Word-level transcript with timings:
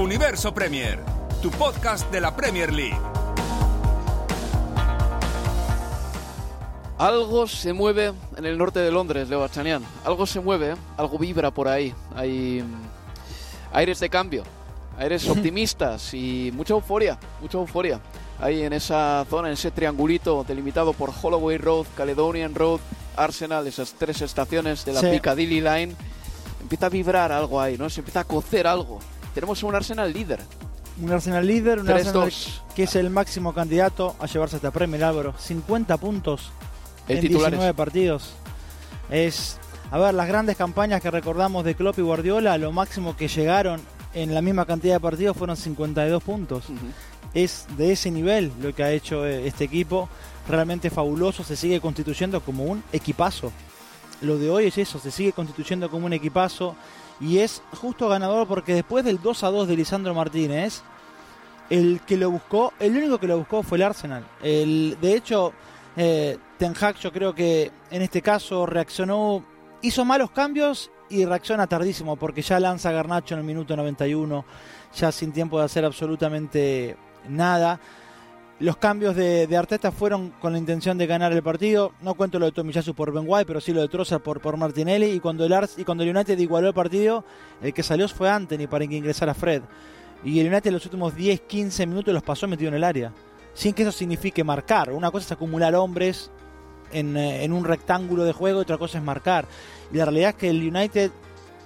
Universo 0.00 0.54
Premier, 0.54 0.98
tu 1.42 1.50
podcast 1.50 2.10
de 2.10 2.22
la 2.22 2.34
Premier 2.34 2.72
League. 2.72 2.98
Algo 6.96 7.46
se 7.46 7.74
mueve 7.74 8.14
en 8.38 8.46
el 8.46 8.56
norte 8.56 8.80
de 8.80 8.90
Londres, 8.90 9.28
Leo 9.28 9.40
Bachanian. 9.40 9.82
Algo 10.04 10.26
se 10.26 10.40
mueve, 10.40 10.74
algo 10.96 11.18
vibra 11.18 11.50
por 11.50 11.68
ahí. 11.68 11.92
Hay 12.16 12.62
mm, 12.62 13.74
aires 13.76 14.00
de 14.00 14.08
cambio, 14.08 14.42
aires 14.98 15.28
optimistas 15.28 16.14
y 16.14 16.50
mucha 16.54 16.72
euforia, 16.72 17.18
mucha 17.42 17.58
euforia. 17.58 18.00
Ahí 18.40 18.62
en 18.62 18.72
esa 18.72 19.26
zona, 19.28 19.48
en 19.48 19.54
ese 19.54 19.70
triangulito 19.70 20.44
delimitado 20.48 20.94
por 20.94 21.10
Holloway 21.10 21.58
Road, 21.58 21.84
Caledonian 21.94 22.54
Road, 22.54 22.80
Arsenal, 23.16 23.66
esas 23.66 23.92
tres 23.92 24.22
estaciones 24.22 24.82
de 24.86 24.94
la 24.94 25.00
Sí. 25.00 25.08
Piccadilly 25.10 25.60
Line, 25.60 25.94
empieza 26.62 26.86
a 26.86 26.88
vibrar 26.88 27.32
algo 27.32 27.60
ahí, 27.60 27.76
¿no? 27.76 27.90
Se 27.90 28.00
empieza 28.00 28.20
a 28.20 28.24
cocer 28.24 28.66
algo. 28.66 28.98
Tenemos 29.34 29.62
un 29.62 29.74
Arsenal 29.74 30.12
líder. 30.12 30.40
Un 31.00 31.12
Arsenal 31.12 31.46
líder, 31.46 31.80
un 31.80 31.86
3-2. 31.86 31.94
Arsenal 31.94 32.32
que 32.74 32.84
es 32.84 32.96
el 32.96 33.10
máximo 33.10 33.54
candidato 33.54 34.16
a 34.18 34.26
llevarse 34.26 34.56
esta 34.56 34.70
Premier, 34.70 35.04
Álvaro. 35.04 35.34
50 35.38 35.96
puntos 35.98 36.50
El 37.08 37.16
en 37.16 37.22
titular 37.22 37.50
19 37.50 37.74
partidos. 37.74 38.34
Es, 39.10 39.58
a 39.90 39.98
ver, 39.98 40.14
las 40.14 40.28
grandes 40.28 40.56
campañas 40.56 41.00
que 41.00 41.10
recordamos 41.10 41.64
de 41.64 41.74
Klopp 41.74 41.98
y 41.98 42.02
Guardiola, 42.02 42.58
lo 42.58 42.72
máximo 42.72 43.16
que 43.16 43.28
llegaron 43.28 43.80
en 44.14 44.34
la 44.34 44.42
misma 44.42 44.66
cantidad 44.66 44.94
de 44.94 45.00
partidos 45.00 45.36
fueron 45.36 45.56
52 45.56 46.22
puntos. 46.22 46.64
Es 47.34 47.66
de 47.76 47.92
ese 47.92 48.10
nivel 48.10 48.52
lo 48.60 48.74
que 48.74 48.82
ha 48.82 48.92
hecho 48.92 49.26
eh, 49.26 49.46
este 49.46 49.64
equipo. 49.64 50.08
Realmente 50.48 50.90
fabuloso, 50.90 51.44
se 51.44 51.54
sigue 51.54 51.80
constituyendo 51.80 52.40
como 52.40 52.64
un 52.64 52.82
equipazo. 52.92 53.52
Lo 54.20 54.36
de 54.36 54.50
hoy 54.50 54.66
es 54.66 54.78
eso, 54.78 54.98
se 54.98 55.10
sigue 55.10 55.32
constituyendo 55.32 55.90
como 55.90 56.06
un 56.06 56.12
equipazo 56.12 56.74
y 57.20 57.38
es 57.38 57.62
justo 57.80 58.08
ganador 58.08 58.48
porque 58.48 58.74
después 58.74 59.04
del 59.04 59.20
2 59.20 59.44
a 59.44 59.50
2 59.50 59.68
de 59.68 59.76
Lisandro 59.76 60.14
Martínez, 60.14 60.82
el 61.68 62.00
que 62.06 62.16
lo 62.16 62.30
buscó, 62.30 62.72
el 62.80 62.96
único 62.96 63.18
que 63.18 63.28
lo 63.28 63.38
buscó 63.38 63.62
fue 63.62 63.78
el 63.78 63.82
Arsenal. 63.82 64.24
El, 64.42 64.96
de 65.00 65.14
hecho, 65.14 65.52
eh, 65.96 66.38
Ten 66.58 66.74
Hag 66.80 66.96
yo 66.96 67.12
creo 67.12 67.34
que 67.34 67.70
en 67.90 68.02
este 68.02 68.22
caso 68.22 68.66
reaccionó, 68.66 69.44
hizo 69.82 70.04
malos 70.04 70.30
cambios 70.30 70.90
y 71.08 71.24
reacciona 71.24 71.66
tardísimo 71.66 72.16
porque 72.16 72.42
ya 72.42 72.58
lanza 72.58 72.92
Garnacho 72.92 73.34
en 73.34 73.40
el 73.40 73.46
minuto 73.46 73.76
91, 73.76 74.44
ya 74.96 75.12
sin 75.12 75.32
tiempo 75.32 75.58
de 75.58 75.64
hacer 75.64 75.84
absolutamente 75.84 76.96
nada. 77.28 77.80
Los 78.60 78.76
cambios 78.76 79.16
de, 79.16 79.56
Arteta 79.56 79.90
fueron 79.90 80.34
con 80.38 80.52
la 80.52 80.58
intención 80.58 80.98
de 80.98 81.06
ganar 81.06 81.32
el 81.32 81.42
partido. 81.42 81.92
No 82.02 82.12
cuento 82.12 82.38
lo 82.38 82.44
de 82.44 82.52
Tomiyasu 82.52 82.94
por 82.94 83.10
Ben 83.10 83.26
pero 83.46 83.58
sí 83.58 83.72
lo 83.72 83.80
de 83.80 83.88
Troza 83.88 84.18
por, 84.18 84.42
por 84.42 84.58
Martinelli. 84.58 85.06
Y 85.06 85.20
cuando, 85.20 85.46
el 85.46 85.52
Ars, 85.54 85.78
y 85.78 85.84
cuando 85.84 86.04
el 86.04 86.14
United 86.14 86.38
igualó 86.38 86.68
el 86.68 86.74
partido, 86.74 87.24
el 87.62 87.72
que 87.72 87.82
salió 87.82 88.06
fue 88.06 88.28
Anthony 88.28 88.68
para 88.68 88.86
que 88.86 88.96
ingresara 88.96 89.32
Fred. 89.32 89.62
Y 90.22 90.40
el 90.40 90.48
United 90.48 90.72
los 90.72 90.84
últimos 90.84 91.14
10-15 91.14 91.86
minutos 91.86 92.12
los 92.12 92.22
pasó 92.22 92.46
metido 92.46 92.68
en 92.68 92.74
el 92.74 92.84
área. 92.84 93.14
Sin 93.54 93.72
que 93.72 93.80
eso 93.80 93.92
signifique 93.92 94.44
marcar. 94.44 94.92
Una 94.92 95.10
cosa 95.10 95.24
es 95.24 95.32
acumular 95.32 95.74
hombres 95.74 96.30
en, 96.92 97.16
eh, 97.16 97.44
en 97.44 97.54
un 97.54 97.64
rectángulo 97.64 98.24
de 98.24 98.34
juego, 98.34 98.60
otra 98.60 98.76
cosa 98.76 98.98
es 98.98 99.04
marcar. 99.04 99.46
Y 99.90 99.96
la 99.96 100.04
realidad 100.04 100.30
es 100.30 100.36
que 100.36 100.50
el 100.50 100.68
United 100.68 101.10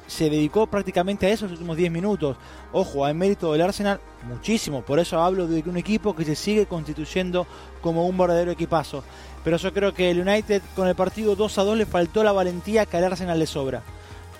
se 0.06 0.30
dedicó 0.30 0.66
prácticamente 0.66 1.26
a 1.26 1.30
eso 1.30 1.44
los 1.44 1.52
últimos 1.52 1.76
10 1.76 1.90
minutos. 1.90 2.36
Ojo, 2.72 3.04
hay 3.04 3.14
mérito 3.14 3.52
del 3.52 3.62
Arsenal 3.62 4.00
muchísimo. 4.28 4.82
Por 4.82 4.98
eso 4.98 5.20
hablo 5.20 5.46
de 5.46 5.62
un 5.66 5.76
equipo 5.76 6.14
que 6.14 6.24
se 6.24 6.36
sigue 6.36 6.66
constituyendo 6.66 7.46
como 7.80 8.06
un 8.06 8.16
verdadero 8.16 8.52
equipazo. 8.52 9.02
Pero 9.42 9.56
yo 9.56 9.72
creo 9.72 9.94
que 9.94 10.10
el 10.10 10.20
United 10.20 10.62
con 10.74 10.88
el 10.88 10.94
partido 10.94 11.36
2 11.36 11.58
a 11.58 11.64
2 11.64 11.78
le 11.78 11.86
faltó 11.86 12.22
la 12.22 12.32
valentía 12.32 12.86
que 12.86 12.96
al 12.96 13.04
Arsenal 13.04 13.38
le 13.38 13.46
sobra. 13.46 13.82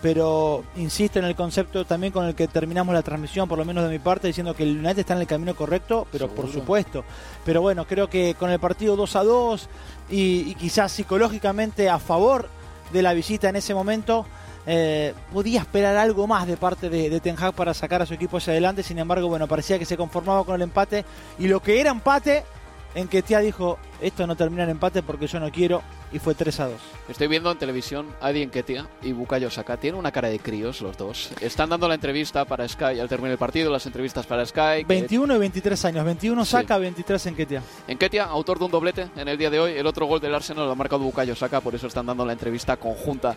Pero 0.03 0.65
insisto 0.77 1.19
en 1.19 1.25
el 1.25 1.35
concepto 1.35 1.87
también 1.87 2.13
con 2.13 2.27
el 2.27 2.35
que 2.35 2.47
terminamos 2.47 2.95
la 2.95 3.03
transmisión, 3.03 3.49
por 3.49 3.57
lo 3.57 3.65
menos 3.65 3.85
de 3.85 3.91
mi 3.91 3.99
parte, 3.99 4.27
diciendo 4.27 4.55
que 4.55 4.63
el 4.63 4.79
United 4.79 4.99
está 4.99 5.15
en 5.15 5.21
el 5.21 5.27
camino 5.27 5.55
correcto, 5.55 6.07
pero 6.13 6.29
por 6.29 6.53
supuesto. 6.53 7.05
Pero 7.45 7.63
bueno, 7.63 7.87
creo 7.87 8.11
que 8.11 8.35
con 8.35 8.51
el 8.51 8.59
partido 8.59 8.97
2 8.97 9.17
a 9.17 9.25
2 9.25 9.69
y, 10.11 10.51
y 10.51 10.55
quizás 10.57 10.93
psicológicamente 10.93 11.89
a 11.89 11.99
favor 11.99 12.51
de 12.93 13.01
la 13.01 13.15
visita 13.15 13.49
en 13.49 13.57
ese 13.57 13.75
momento, 13.75 14.27
eh, 14.67 15.15
podía 15.33 15.61
esperar 15.61 15.97
algo 15.97 16.27
más 16.27 16.47
de 16.47 16.57
parte 16.57 16.89
de, 16.89 17.11
de 17.11 17.21
Ten 17.21 17.37
Hag 17.39 17.55
para 17.55 17.75
sacar 17.75 18.03
a 18.03 18.07
su 18.07 18.15
equipo 18.15 18.39
hacia 18.39 18.53
adelante. 18.53 18.83
Sin 18.83 18.99
embargo, 18.99 19.29
bueno, 19.29 19.47
parecía 19.47 19.79
que 19.79 19.85
se 19.85 19.97
conformaba 19.97 20.45
con 20.45 20.55
el 20.55 20.63
empate. 20.63 21.05
Y 21.39 21.49
lo 21.49 21.61
que 21.61 21.81
era 21.81 21.91
empate, 21.91 22.45
en 22.95 23.09
que 23.09 23.23
Tia 23.23 23.41
dijo: 23.41 23.79
Esto 24.05 24.27
no 24.27 24.37
termina 24.37 24.65
en 24.65 24.71
empate 24.71 25.03
porque 25.03 25.27
yo 25.27 25.41
no 25.41 25.51
quiero. 25.51 25.83
Y 26.13 26.19
fue 26.19 26.35
3 26.35 26.61
a 26.61 26.69
2. 26.69 26.81
Estoy 27.09 27.27
viendo 27.27 27.51
en 27.51 27.59
televisión 27.59 28.07
a 28.21 28.31
Eddie 28.31 28.47
Nketiah 28.47 28.87
y 29.03 29.13
Bukayo 29.13 29.51
Saka. 29.51 29.79
Tienen 29.79 29.99
una 29.99 30.13
cara 30.13 30.29
de 30.29 30.39
críos 30.39 30.81
los 30.83 30.97
dos. 30.97 31.31
Están 31.41 31.71
dando 31.71 31.89
la 31.89 31.95
entrevista 31.95 32.45
para 32.45 32.69
Sky 32.69 33.01
al 33.01 33.09
terminar 33.09 33.33
el 33.33 33.39
partido, 33.39 33.73
las 33.73 33.87
entrevistas 33.87 34.27
para 34.27 34.45
Sky. 34.45 34.81
que- 34.81 34.85
21 34.87 35.35
y 35.35 35.39
23 35.39 35.85
años. 35.87 36.05
21 36.05 36.45
Sí. 36.45 36.51
saca, 36.53 36.77
23 36.79 37.27
en 37.27 37.35
Ketia. 37.99 38.25
Autor 38.27 38.59
de 38.59 38.65
un 38.67 38.71
doblete 38.71 39.09
en 39.17 39.27
el 39.27 39.39
día 39.39 39.49
de 39.51 39.59
hoy. 39.59 39.73
El 39.73 39.87
otro 39.87 40.05
gol 40.07 40.21
del 40.21 40.35
Arsenal 40.35 40.67
lo 40.67 40.73
ha 40.73 40.75
marcado 40.77 41.03
Bukayo 41.03 41.35
Saka, 41.35 41.61
por 41.63 41.75
eso 41.75 41.87
están 41.87 42.05
dando 42.07 42.27
la 42.27 42.35
entrevista 42.35 42.77
conjunta. 42.77 43.35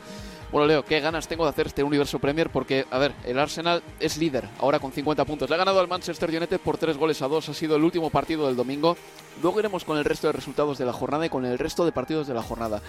Bueno, 0.51 0.65
Leo, 0.67 0.85
qué 0.85 0.99
ganas 1.01 1.27
tengo 1.27 1.43
de 1.43 1.49
hacer 1.49 1.67
este 1.67 1.83
Universo 1.83 2.19
Premier 2.19 2.49
porque, 2.49 2.85
a 2.91 2.97
ver, 2.99 3.11
el 3.25 3.37
Arsenal 3.37 3.81
es 3.99 4.17
líder 4.17 4.47
ahora 4.59 4.79
con 4.79 4.91
50 4.93 5.25
puntos. 5.25 5.49
Le 5.49 5.55
ha 5.55 5.57
ganado 5.57 5.79
al 5.79 5.87
Manchester 5.89 6.29
United 6.29 6.59
por 6.61 6.77
3 6.77 6.95
goles 6.97 7.21
a 7.21 7.27
2. 7.27 7.49
Ha 7.49 7.53
sido 7.53 7.75
el 7.75 7.83
último 7.83 8.09
partido 8.09 8.47
del 8.47 8.55
domingo. 8.55 8.95
Luego 9.43 9.59
iremos 9.59 9.83
con 9.83 9.97
el 9.97 10.05
resto 10.05 10.27
de 10.27 10.33
resultados 10.33 10.56
de 10.57 10.85
la 10.85 10.93
jornada 10.93 11.23
y 11.23 11.29
con 11.29 11.45
el 11.45 11.59
resto 11.59 11.85
de 11.85 11.91
partidos 11.91 12.27
de 12.27 12.33
la 12.33 12.41
jornada. 12.41 12.81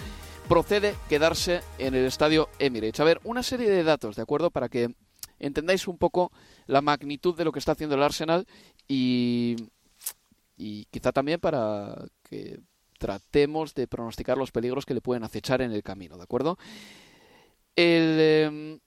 Procede 0.48 0.94
quedarse 1.10 1.60
en 1.78 1.94
el 1.94 2.06
estadio 2.06 2.48
Emirates. 2.58 2.98
A 3.00 3.04
ver, 3.04 3.20
una 3.24 3.42
serie 3.42 3.68
de 3.68 3.84
datos, 3.84 4.16
¿de 4.16 4.22
acuerdo? 4.22 4.50
Para 4.50 4.70
que 4.70 4.88
entendáis 5.38 5.86
un 5.86 5.98
poco 5.98 6.32
la 6.66 6.80
magnitud 6.80 7.36
de 7.36 7.44
lo 7.44 7.52
que 7.52 7.58
está 7.58 7.72
haciendo 7.72 7.94
el 7.94 8.02
Arsenal 8.02 8.46
y, 8.88 9.56
y 10.56 10.86
quizá 10.86 11.12
también 11.12 11.40
para 11.40 12.06
que 12.22 12.58
tratemos 12.98 13.74
de 13.74 13.86
pronosticar 13.86 14.38
los 14.38 14.50
peligros 14.50 14.86
que 14.86 14.94
le 14.94 15.02
pueden 15.02 15.22
acechar 15.22 15.60
en 15.60 15.72
el 15.72 15.82
camino, 15.82 16.16
¿de 16.16 16.24
acuerdo? 16.24 16.56
El 17.76 18.18
em, 18.18 18.78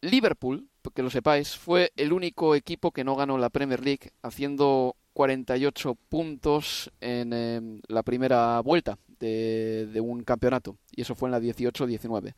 Liverpool, 0.00 0.68
que 0.94 1.02
lo 1.02 1.10
sepáis, 1.10 1.56
fue 1.56 1.92
el 1.96 2.12
único 2.12 2.54
equipo 2.54 2.92
que 2.92 3.02
no 3.02 3.16
ganó 3.16 3.36
la 3.36 3.50
Premier 3.50 3.84
League, 3.84 4.12
haciendo 4.22 4.95
48 5.16 5.94
puntos 6.10 6.92
en 7.00 7.32
em, 7.32 7.80
la 7.88 8.02
primera 8.02 8.60
vuelta 8.60 8.98
de, 9.18 9.86
de 9.90 9.98
un 10.02 10.22
campeonato, 10.24 10.76
y 10.94 11.00
eso 11.00 11.14
fue 11.14 11.28
en 11.28 11.32
la 11.32 11.40
18-19. 11.40 12.34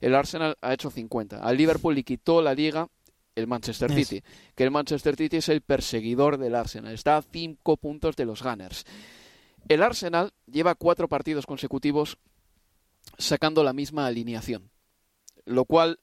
El 0.00 0.14
Arsenal 0.14 0.56
ha 0.62 0.72
hecho 0.72 0.90
50. 0.90 1.40
Al 1.40 1.58
Liverpool 1.58 1.94
le 1.94 2.02
quitó 2.04 2.40
la 2.40 2.54
liga 2.54 2.88
el 3.34 3.46
Manchester. 3.46 3.92
City, 3.92 4.22
que 4.54 4.64
el 4.64 4.70
Manchester 4.70 5.14
City 5.14 5.36
es 5.36 5.50
el 5.50 5.60
perseguidor 5.60 6.38
del 6.38 6.54
Arsenal, 6.54 6.94
está 6.94 7.18
a 7.18 7.22
5 7.22 7.76
puntos 7.76 8.16
de 8.16 8.24
los 8.24 8.42
Gunners. 8.42 8.86
El 9.68 9.82
Arsenal 9.82 10.32
lleva 10.50 10.74
cuatro 10.74 11.08
partidos 11.08 11.44
consecutivos 11.44 12.16
sacando 13.18 13.62
la 13.62 13.74
misma 13.74 14.06
alineación, 14.06 14.70
lo 15.44 15.66
cual 15.66 16.00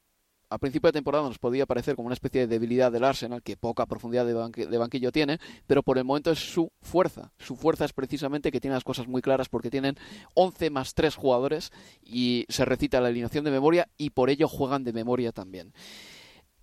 a 0.49 0.57
principio 0.57 0.87
de 0.87 0.93
temporada 0.93 1.27
nos 1.27 1.37
podía 1.37 1.65
parecer 1.65 1.95
como 1.95 2.07
una 2.07 2.13
especie 2.13 2.41
de 2.41 2.47
debilidad 2.47 2.91
del 2.91 3.03
Arsenal, 3.03 3.43
que 3.43 3.55
poca 3.55 3.85
profundidad 3.85 4.25
de, 4.25 4.65
de, 4.65 4.77
banquillo 4.77 5.11
tiene, 5.11 5.39
pero 5.67 5.83
por 5.83 5.97
el 5.97 6.05
momento 6.05 6.31
es 6.31 6.39
su 6.39 6.71
fuerza. 6.81 7.31
Su 7.37 7.55
fuerza 7.55 7.85
es 7.85 7.93
precisamente 7.93 8.51
que 8.51 8.59
tiene 8.59 8.73
las 8.73 8.83
cosas 8.83 9.07
muy 9.07 9.21
claras 9.21 9.49
porque 9.49 9.69
tienen 9.69 9.95
11 10.33 10.69
más 10.71 10.93
3 10.95 11.15
jugadores 11.15 11.71
y 12.03 12.45
se 12.49 12.65
recita 12.65 12.99
la 12.99 13.09
alineación 13.09 13.43
de 13.45 13.51
memoria 13.51 13.89
y 13.97 14.09
por 14.09 14.29
ello 14.29 14.47
juegan 14.47 14.83
de 14.83 14.93
memoria 14.93 15.31
también. 15.31 15.73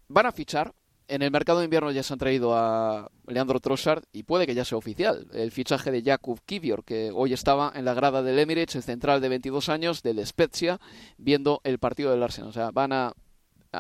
Van 0.09 0.27
a 0.27 0.33
fichar, 0.33 0.75
en 1.09 1.23
el 1.23 1.31
mercado 1.31 1.61
de 1.61 1.67
invierno 1.67 1.93
ya 1.93 2.03
se 2.03 2.12
han 2.12 2.19
traído 2.19 2.56
a 2.56 3.09
Leandro 3.29 3.61
Trossard 3.61 4.03
y 4.12 4.25
puede 4.25 4.47
que 4.47 4.55
ya 4.55 4.65
sea 4.65 4.79
oficial 4.79 5.29
el 5.33 5.53
fichaje 5.53 5.93
de 5.93 6.03
Jakub 6.03 6.41
Kivior, 6.44 6.85
que 6.85 7.12
hoy 7.15 7.33
estaba 7.33 7.73
en 7.75 7.85
la 7.85 7.94
grada 7.94 8.23
del 8.23 8.38
Emirates, 8.38 8.75
el 8.75 8.83
central 8.83 9.21
de 9.21 9.29
22 9.29 9.69
años 9.69 10.03
del 10.03 10.25
Spezia, 10.27 10.81
viendo 11.17 11.61
el 11.62 11.79
partido 11.79 12.11
del 12.11 12.23
Arsenal. 12.25 12.50
O 12.50 12.53
sea, 12.53 12.73
van 12.73 12.93
a 12.93 13.12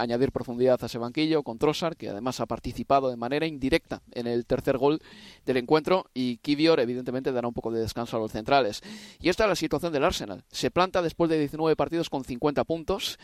añadir 0.00 0.32
profundidad 0.32 0.78
a 0.82 0.86
ese 0.86 0.98
banquillo 0.98 1.42
con 1.42 1.58
Trossard, 1.58 1.96
que 1.96 2.08
además 2.08 2.40
ha 2.40 2.46
participado 2.46 3.10
de 3.10 3.16
manera 3.16 3.46
indirecta 3.46 4.02
en 4.12 4.26
el 4.26 4.46
tercer 4.46 4.78
gol 4.78 5.00
del 5.44 5.56
encuentro, 5.58 6.06
y 6.14 6.38
Kivior 6.38 6.80
evidentemente 6.80 7.32
dará 7.32 7.48
un 7.48 7.54
poco 7.54 7.70
de 7.70 7.80
descanso 7.80 8.16
a 8.16 8.20
los 8.20 8.32
centrales. 8.32 8.82
Y 9.20 9.28
esta 9.28 9.44
es 9.44 9.48
la 9.48 9.56
situación 9.56 9.92
del 9.92 10.04
Arsenal. 10.04 10.44
Se 10.50 10.70
planta 10.70 11.02
después 11.02 11.30
de 11.30 11.38
19 11.38 11.76
partidos 11.76 12.10
con 12.10 12.24
50 12.24 12.64
puntos 12.64 13.18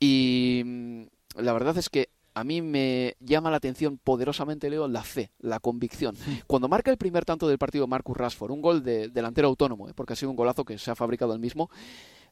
y 0.00 0.62
mm, 0.64 1.02
la 1.36 1.52
verdad 1.52 1.76
es 1.78 1.88
que 1.88 2.10
a 2.34 2.42
mí 2.42 2.60
me 2.62 3.16
llama 3.20 3.50
la 3.50 3.58
atención 3.58 3.98
poderosamente, 4.02 4.68
Leo, 4.68 4.88
la 4.88 5.04
fe, 5.04 5.30
la 5.38 5.60
convicción. 5.60 6.16
Cuando 6.46 6.68
marca 6.68 6.90
el 6.90 6.98
primer 6.98 7.24
tanto 7.24 7.46
del 7.48 7.58
partido 7.58 7.86
Marcus 7.86 8.16
Rashford, 8.16 8.50
un 8.50 8.60
gol 8.60 8.82
de 8.82 9.08
delantero 9.08 9.48
autónomo, 9.48 9.88
¿eh? 9.88 9.92
porque 9.94 10.14
ha 10.14 10.16
sido 10.16 10.30
un 10.30 10.36
golazo 10.36 10.64
que 10.64 10.76
se 10.78 10.90
ha 10.90 10.96
fabricado 10.96 11.32
el 11.32 11.38
mismo, 11.38 11.70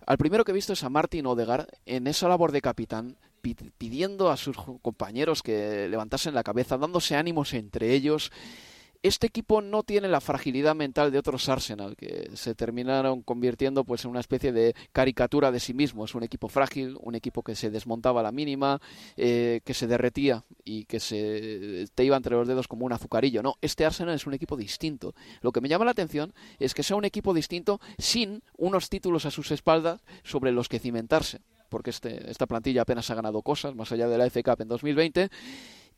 al 0.05 0.19
primero 0.19 0.45
que 0.45 0.51
he 0.51 0.55
visto 0.55 0.73
es 0.73 0.83
a 0.83 0.89
Martin 0.89 1.27
Odegar 1.27 1.69
en 1.87 2.09
esa 2.09 2.29
labor 2.29 2.51
de 2.51 2.61
capitán, 2.61 3.17
pidiendo 3.43 4.31
a 4.31 4.37
sus 4.37 4.57
compañeros 4.57 5.43
que 5.43 5.89
levantasen 5.89 6.35
la 6.35 6.43
cabeza, 6.43 6.79
dándose 6.79 7.17
ánimos 7.17 7.53
entre 7.55 7.93
ellos 7.93 8.31
este 9.03 9.27
equipo 9.27 9.61
no 9.61 9.83
tiene 9.83 10.07
la 10.07 10.21
fragilidad 10.21 10.77
mental 10.77 11.11
de 11.11 11.19
otros 11.19 11.49
Arsenal, 11.49 11.97
que 11.97 12.31
se 12.35 12.55
terminaron 12.55 13.23
convirtiendo 13.23 13.85
pues, 13.85 14.05
en 14.05 14.13
una 14.13 14.21
especie 14.21 14.53
de 14.53 14.75
caricatura 14.93 15.51
de 15.51 15.59
sí 15.59 15.75
mismo. 15.75 16.05
Es 16.05 16.15
un 16.15 16.23
equipo 16.23 16.49
frágil, 16.49 16.97
un 17.01 17.17
equipo 17.17 17.43
que 17.43 17.57
se 17.57 17.71
desmontaba 17.71 18.21
a 18.21 18.23
la 18.23 18.31
mínima, 18.31 18.81
eh, 19.17 19.61
que 19.65 19.75
se 19.75 19.89
derretía 19.89 20.45
y 20.65 20.85
que 20.85 21.01
se 21.01 21.87
te 21.95 22.05
iba 22.05 22.17
entre 22.17 22.37
los 22.37 22.47
dedos 22.47 22.69
como 22.69 22.87
un 22.87 22.93
azucarillo. 22.93 23.43
No, 23.43 23.57
este 23.61 23.85
Arsenal 23.85 24.15
es 24.15 24.27
un 24.27 24.35
equipo 24.35 24.57
distinto. 24.57 25.15
Lo 25.41 25.51
que 25.51 25.61
me 25.61 25.69
llama 25.69 25.85
la 25.85 25.91
atención 25.91 26.33
es 26.61 26.73
que 26.73 26.85
sea 26.85 26.97
un 26.97 27.05
equipo 27.05 27.35
distinto 27.35 27.81
sin 27.99 28.45
unos 28.57 28.89
títulos 28.89 29.27
a 29.27 29.33
sus 29.33 29.51
espaldas 29.51 30.01
sobre 30.23 30.53
los 30.53 30.69
que 30.69 30.79
cimentarse 30.79 31.41
porque 31.73 31.91
este, 31.91 32.31
esta 32.31 32.47
plantilla 32.47 32.83
apenas 32.83 33.11
ha 33.11 33.15
ganado 33.15 33.41
cosas, 33.43 33.75
más 33.75 33.91
allá 33.91 34.07
de 34.07 34.19
la 34.19 34.29
Cup 34.29 34.61
en 34.61 34.69
2020, 34.69 35.31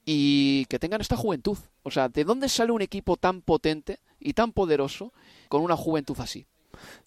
y 0.06 0.64
que 0.66 0.78
tengan 0.78 1.00
esta 1.00 1.16
juventud. 1.16 1.58
O 1.82 1.90
sea, 1.90 2.08
¿de 2.08 2.24
dónde 2.24 2.48
sale 2.48 2.70
un 2.70 2.80
equipo 2.80 3.16
tan 3.16 3.42
potente 3.42 3.98
y 4.20 4.34
tan 4.34 4.52
poderoso 4.52 5.12
con 5.48 5.62
una 5.62 5.76
juventud 5.76 6.16
así? 6.20 6.46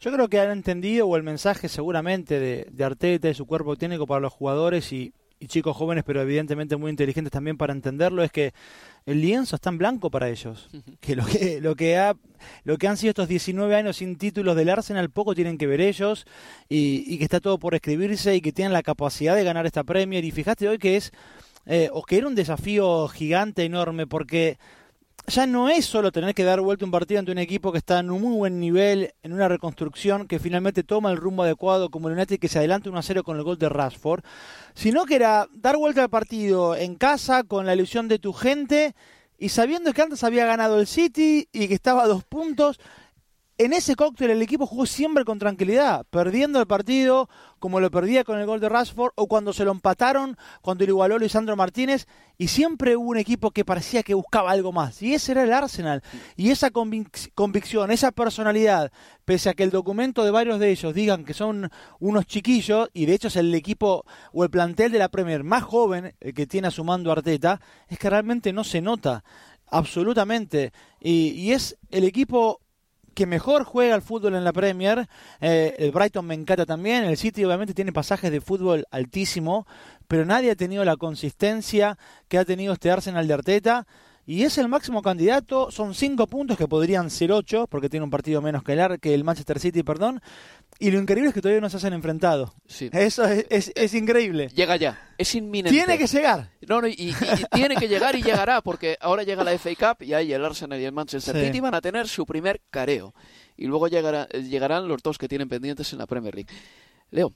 Yo 0.02 0.12
creo 0.12 0.28
que 0.28 0.40
han 0.40 0.52
entendido, 0.52 1.08
o 1.08 1.16
el 1.16 1.24
mensaje 1.24 1.70
seguramente 1.70 2.40
de, 2.40 2.68
de 2.70 2.84
Arteta 2.84 3.30
y 3.30 3.34
su 3.34 3.46
cuerpo 3.46 3.78
técnico 3.78 4.06
para 4.06 4.20
los 4.20 4.34
jugadores 4.34 4.92
y, 4.92 5.14
chicos 5.46 5.76
jóvenes, 5.78 6.04
pero 6.04 6.22
evidentemente 6.22 6.76
muy 6.78 6.90
inteligentes 6.90 7.32
también 7.32 7.58
para 7.58 7.74
entenderlo, 7.74 8.24
es 8.24 8.32
que 8.32 8.54
el 9.06 9.22
lienzo 9.22 9.56
está 9.56 9.70
en 9.70 9.78
blanco 9.78 10.10
para 10.10 10.30
ellos. 10.30 10.70
Que 11.00 11.16
lo 11.16 11.26
que, 11.26 11.62
lo 11.62 11.76
que, 11.76 11.98
ha, 11.98 12.16
lo 12.64 12.78
que 12.78 12.88
han 12.88 12.98
sido 12.98 13.12
estos 13.12 13.28
19 13.28 13.76
años 13.76 13.98
sin 13.98 14.18
títulos 14.18 14.56
del 14.56 14.70
Arsenal, 14.70 15.10
poco 15.10 15.36
tienen 15.36 15.58
que 15.58 15.68
ver 15.68 15.80
ellos, 15.80 16.26
y, 16.68 17.04
y 17.08 17.18
que 17.18 17.24
está 17.24 17.40
todo 17.40 17.60
por 17.60 17.76
escribirse 17.76 18.36
y 18.36 18.42
que 18.42 18.52
tienen 18.52 18.74
la 18.74 18.84
capacidad 18.84 19.36
de 19.36 19.44
ganar 19.44 19.66
esta 19.66 19.84
Premier. 19.84 20.26
Y 20.26 20.32
fíjate 20.32 20.68
hoy 20.68 20.80
que 20.80 20.98
es 20.98 21.14
eh, 21.68 21.90
o 21.92 22.04
que 22.04 22.18
era 22.18 22.28
un 22.28 22.36
desafío 22.36 23.08
gigante, 23.10 23.66
enorme, 23.66 24.08
porque 24.08 24.58
ya 25.28 25.46
no 25.46 25.68
es 25.68 25.86
solo 25.86 26.14
tener 26.14 26.34
que 26.34 26.46
dar 26.46 26.62
vuelta 26.62 26.86
un 26.86 26.92
partido 26.92 27.20
ante 27.20 27.34
un 27.34 27.38
equipo 27.38 27.74
que 27.74 27.80
está 27.80 28.00
en 28.00 28.12
un 28.12 28.22
muy 28.22 28.36
buen 28.36 28.60
nivel, 28.62 29.14
en 29.24 29.34
una 29.34 29.50
reconstrucción, 29.50 30.26
que 30.26 30.40
finalmente 30.40 30.84
toma 30.84 31.12
el 31.12 31.18
rumbo 31.18 31.44
adecuado 31.44 31.90
como 31.90 32.08
el 32.08 32.16
United 32.16 32.40
que 32.40 32.48
se 32.48 32.60
adelanta 32.60 32.90
1 32.90 32.98
a 32.98 33.04
0 33.04 33.24
con 33.24 33.36
el 33.36 33.44
gol 33.44 33.58
de 33.58 33.68
Rashford, 33.68 34.24
sino 34.74 35.06
que 35.06 35.16
era 35.16 35.48
dar 35.52 35.76
vuelta 35.76 36.02
al 36.04 36.10
partido 36.10 36.78
en 36.78 36.96
casa 36.96 37.44
con 37.44 37.66
la 37.66 37.76
ilusión 37.76 38.08
de 38.08 38.20
tu 38.20 38.32
gente 38.32 38.96
y 39.38 39.50
sabiendo 39.50 39.92
que 39.92 40.02
antes 40.02 40.24
había 40.24 40.46
ganado 40.46 40.80
el 40.80 40.88
City 40.88 41.50
y 41.52 41.68
que 41.68 41.74
estaba 41.74 42.04
a 42.04 42.08
dos 42.08 42.24
puntos 42.24 42.80
en 43.60 43.74
ese 43.74 43.96
cóctel 43.96 44.30
el 44.30 44.42
equipo 44.42 44.68
jugó 44.68 44.86
siempre 44.86 45.26
con 45.26 45.40
tranquilidad, 45.40 46.06
perdiendo 46.12 46.60
el 46.60 46.68
partido 46.68 47.28
como 47.58 47.80
lo 47.80 47.90
perdía 47.90 48.24
con 48.24 48.38
el 48.38 48.46
gol 48.46 48.60
de 48.60 48.70
Rashford 48.70 49.14
o 49.16 49.28
cuando 49.28 49.52
se 49.52 49.66
lo 49.66 49.72
empataron 49.72 50.38
cuando 50.62 50.86
lo 50.86 50.92
igualó 50.92 51.18
Lisandro 51.18 51.56
Martínez 51.56 52.06
y 52.38 52.50
siempre 52.50 52.96
hubo 52.96 53.10
un 53.10 53.18
equipo 53.18 53.50
que 53.50 53.66
parecía 53.66 54.04
que 54.04 54.14
buscaba 54.14 54.52
algo 54.52 54.72
más 54.72 55.02
y 55.02 55.16
ese 55.16 55.32
era 55.32 55.44
el 55.44 55.52
Arsenal. 55.52 56.04
Y 56.36 56.52
esa 56.52 56.70
convicción, 56.70 57.90
esa 57.90 58.12
personalidad, 58.12 58.92
pese 59.26 59.50
a 59.50 59.54
que 59.56 59.64
el 59.64 59.72
documento 59.72 60.24
de 60.24 60.32
varios 60.32 60.60
de 60.60 60.70
ellos 60.70 60.94
digan 60.94 61.26
que 61.26 61.34
son 61.34 61.72
unos 62.00 62.28
chiquillos 62.28 62.90
y 62.94 63.08
de 63.08 63.16
hecho 63.16 63.30
es 63.30 63.38
el 63.38 63.54
equipo 63.56 64.06
o 64.34 64.44
el 64.44 64.52
plantel 64.52 64.92
de 64.92 65.00
la 65.00 65.10
Premier 65.10 65.44
más 65.44 65.64
joven 65.64 66.14
que 66.36 66.46
tiene 66.46 66.68
a 66.68 66.72
su 66.72 66.84
mando 66.84 67.12
Arteta, 67.12 67.60
es 67.88 67.98
que 67.98 68.10
realmente 68.10 68.54
no 68.54 68.64
se 68.64 68.82
nota 68.82 69.24
absolutamente. 69.70 70.72
Y 71.00 71.52
es 71.52 71.78
el 71.90 72.04
equipo 72.04 72.62
que 73.18 73.26
mejor 73.26 73.64
juega 73.64 73.96
al 73.96 74.04
fútbol 74.04 74.36
en 74.36 74.44
la 74.44 74.54
Premier. 74.54 75.10
Eh, 75.42 75.74
el 75.80 75.90
Brighton 75.90 76.24
me 76.24 76.36
encanta 76.36 76.68
también. 76.68 77.04
El 77.04 77.18
City 77.18 77.44
obviamente 77.44 77.74
tiene 77.74 77.92
pasajes 77.92 78.30
de 78.30 78.42
fútbol 78.42 78.86
altísimo, 78.92 79.66
pero 80.08 80.24
nadie 80.24 80.52
ha 80.52 80.56
tenido 80.56 80.86
la 80.86 80.98
consistencia 80.98 81.98
que 82.28 82.38
ha 82.38 82.46
tenido 82.46 82.74
este 82.74 82.92
Arsenal 82.92 83.28
de 83.28 83.34
Arteta. 83.34 83.88
Y 84.28 84.44
es 84.44 84.60
el 84.60 84.68
máximo 84.68 85.02
candidato, 85.02 85.72
son 85.72 85.96
cinco 85.96 86.28
puntos 86.28 86.60
que 86.60 86.68
podrían 86.68 87.10
ser 87.10 87.32
ocho, 87.32 87.66
porque 87.66 87.90
tiene 87.90 88.04
un 88.04 88.12
partido 88.12 88.40
menos 88.40 88.62
que 88.62 88.74
el, 88.74 89.00
que 89.00 89.16
el 89.16 89.24
Manchester 89.24 89.58
City, 89.58 89.82
perdón. 89.82 90.22
Y 90.80 90.92
lo 90.92 91.00
increíble 91.00 91.30
es 91.30 91.34
que 91.34 91.42
todavía 91.42 91.62
no 91.62 91.70
se 91.70 91.78
hacen 91.78 91.94
enfrentado. 91.94 92.54
Sí. 92.68 92.90
Eso 92.94 93.26
es, 93.26 93.72
es, 93.76 93.94
increíble. 93.96 94.50
Llega 94.50 94.76
ya, 94.76 95.14
es 95.18 95.34
inminente. 95.34 95.76
Tiene 95.76 95.98
que 95.98 96.06
llegar. 96.06 96.52
No, 96.68 96.82
no, 96.82 96.88
y, 96.88 97.16
tiene 97.52 97.76
que 97.76 97.88
llegar 97.88 98.16
y 98.16 98.22
llegará, 98.22 98.62
porque 98.62 98.98
ahora 99.02 99.24
llega 99.24 99.44
la 99.44 99.58
FA 99.58 99.72
Cup 99.76 100.04
y 100.04 100.14
ahí 100.14 100.32
el 100.34 100.46
Arsenal 100.46 100.80
y 100.80 100.86
el 100.86 100.92
Manchester 100.92 101.44
City 101.44 101.60
van 101.60 101.74
a 101.74 101.82
tener 101.82 102.08
su 102.08 102.26
primer 102.26 102.62
careo. 102.70 103.14
Y 103.56 103.66
luego 103.66 103.88
llegará, 103.88 104.28
llegarán 104.28 104.88
los 104.88 105.02
dos 105.02 105.18
que 105.18 105.28
tienen 105.28 105.50
pendientes 105.50 105.92
en 105.94 106.00
la 106.00 106.06
Premier 106.06 106.36
League. 106.36 106.54
Leo, 107.10 107.34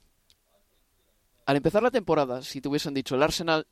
al 1.45 1.55
empezar 1.55 1.81
la 1.81 1.91
temporada, 1.91 2.43
si 2.43 2.61
te 2.61 2.69
hubiesen 2.69 2.93
dicho 2.93 3.15
el 3.15 3.23
Arsenal 3.23 3.65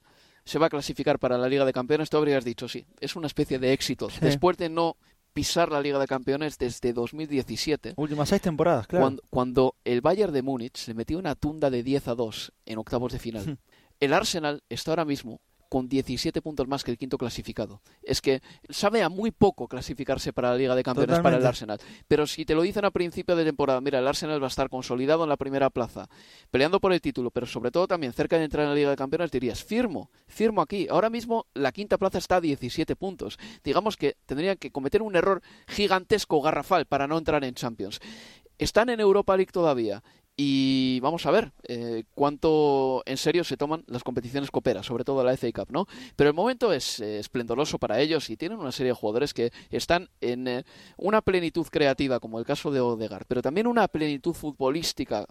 se 0.45 0.57
va 0.57 0.65
a 0.65 0.69
clasificar 0.69 1.19
para 1.19 1.37
la 1.37 1.47
Liga 1.47 1.63
de 1.63 1.73
Campeones, 1.73 2.09
tú 2.09 2.17
habrías 2.17 2.43
dicho 2.43 2.67
sí. 2.67 2.87
Es 2.99 3.15
una 3.15 3.27
especie 3.27 3.59
de 3.59 3.71
éxito. 3.71 4.07
Después 4.19 4.57
de 4.57 4.69
no 4.69 4.97
pisar 5.33 5.71
la 5.71 5.81
Liga 5.81 5.99
de 5.99 6.07
Campeones 6.07 6.57
desde 6.57 6.93
2017. 6.93 7.93
Últimas 7.97 8.29
seis 8.29 8.41
temporadas, 8.41 8.87
claro. 8.87 9.03
Cuando, 9.03 9.23
cuando 9.29 9.75
el 9.85 10.01
Bayern 10.01 10.33
de 10.33 10.41
Múnich 10.41 10.77
se 10.77 10.93
metió 10.93 11.17
una 11.19 11.35
tunda 11.35 11.69
de 11.69 11.83
10 11.83 12.07
a 12.09 12.15
2 12.15 12.53
en 12.65 12.77
octavos 12.77 13.11
de 13.11 13.19
final. 13.19 13.57
El 13.99 14.13
Arsenal 14.13 14.63
está 14.69 14.91
ahora 14.91 15.05
mismo 15.05 15.41
con 15.69 15.87
17 15.87 16.41
puntos 16.41 16.67
más 16.67 16.83
que 16.83 16.91
el 16.91 16.97
quinto 16.97 17.17
clasificado. 17.17 17.81
Es 18.03 18.21
que 18.21 18.41
sabe 18.69 19.03
a 19.03 19.09
muy 19.09 19.31
poco 19.31 19.67
clasificarse 19.67 20.33
para 20.33 20.49
la 20.49 20.57
Liga 20.57 20.75
de 20.75 20.83
Campeones 20.83 21.19
para 21.19 21.37
el 21.37 21.45
Arsenal. 21.45 21.79
Pero 22.07 22.27
si 22.27 22.43
te 22.43 22.55
lo 22.55 22.63
dicen 22.63 22.85
a 22.85 22.91
principio 22.91 23.35
de 23.35 23.45
temporada, 23.45 23.79
mira, 23.79 23.99
el 23.99 24.07
Arsenal 24.07 24.41
va 24.41 24.47
a 24.47 24.49
estar 24.49 24.69
consolidado 24.69 25.23
en 25.23 25.29
la 25.29 25.37
primera 25.37 25.69
plaza, 25.69 26.09
peleando 26.51 26.79
por 26.79 26.91
el 26.91 27.01
título, 27.01 27.31
pero 27.31 27.45
sobre 27.45 27.71
todo 27.71 27.87
también 27.87 28.11
cerca 28.11 28.37
de 28.37 28.45
entrar 28.45 28.63
en 28.63 28.69
la 28.69 28.75
Liga 28.75 28.89
de 28.89 28.95
Campeones, 28.95 29.31
dirías, 29.31 29.63
firmo, 29.63 30.09
firmo 30.27 30.61
aquí. 30.61 30.87
Ahora 30.89 31.09
mismo 31.09 31.45
la 31.53 31.71
quinta 31.71 31.97
plaza 31.97 32.17
está 32.17 32.37
a 32.37 32.41
17 32.41 32.95
puntos. 32.95 33.37
Digamos 33.63 33.95
que 33.95 34.17
tendrían 34.25 34.57
que 34.57 34.71
cometer 34.71 35.01
un 35.01 35.15
error 35.15 35.41
gigantesco, 35.67 36.41
garrafal, 36.41 36.85
para 36.85 37.07
no 37.07 37.17
entrar 37.17 37.43
en 37.43 37.53
Champions. 37.53 37.99
Están 38.57 38.89
en 38.89 38.99
Europa 38.99 39.37
League 39.37 39.53
todavía 39.53 40.03
y 40.41 41.01
vamos 41.01 41.25
a 41.25 41.31
ver 41.31 41.51
eh, 41.67 42.05
cuánto 42.15 43.03
en 43.05 43.17
serio 43.17 43.43
se 43.43 43.57
toman 43.57 43.83
las 43.87 44.05
competiciones 44.05 44.51
coperas, 44.51 44.85
sobre 44.85 45.03
todo 45.03 45.21
la 45.21 45.35
FA 45.35 45.51
Cup, 45.51 45.67
¿no? 45.69 45.85
Pero 46.15 46.29
el 46.29 46.33
momento 46.33 46.71
es 46.71 47.01
eh, 47.01 47.19
esplendoroso 47.19 47.77
para 47.77 47.99
ellos 47.99 48.29
y 48.29 48.37
tienen 48.37 48.57
una 48.57 48.71
serie 48.71 48.91
de 48.91 48.95
jugadores 48.95 49.33
que 49.33 49.51
están 49.69 50.07
en 50.21 50.47
eh, 50.47 50.63
una 50.95 51.21
plenitud 51.21 51.67
creativa, 51.69 52.21
como 52.21 52.39
el 52.39 52.45
caso 52.45 52.71
de 52.71 52.79
Odegar, 52.79 53.25
pero 53.27 53.41
también 53.41 53.67
una 53.67 53.85
plenitud 53.89 54.33
futbolística 54.33 55.25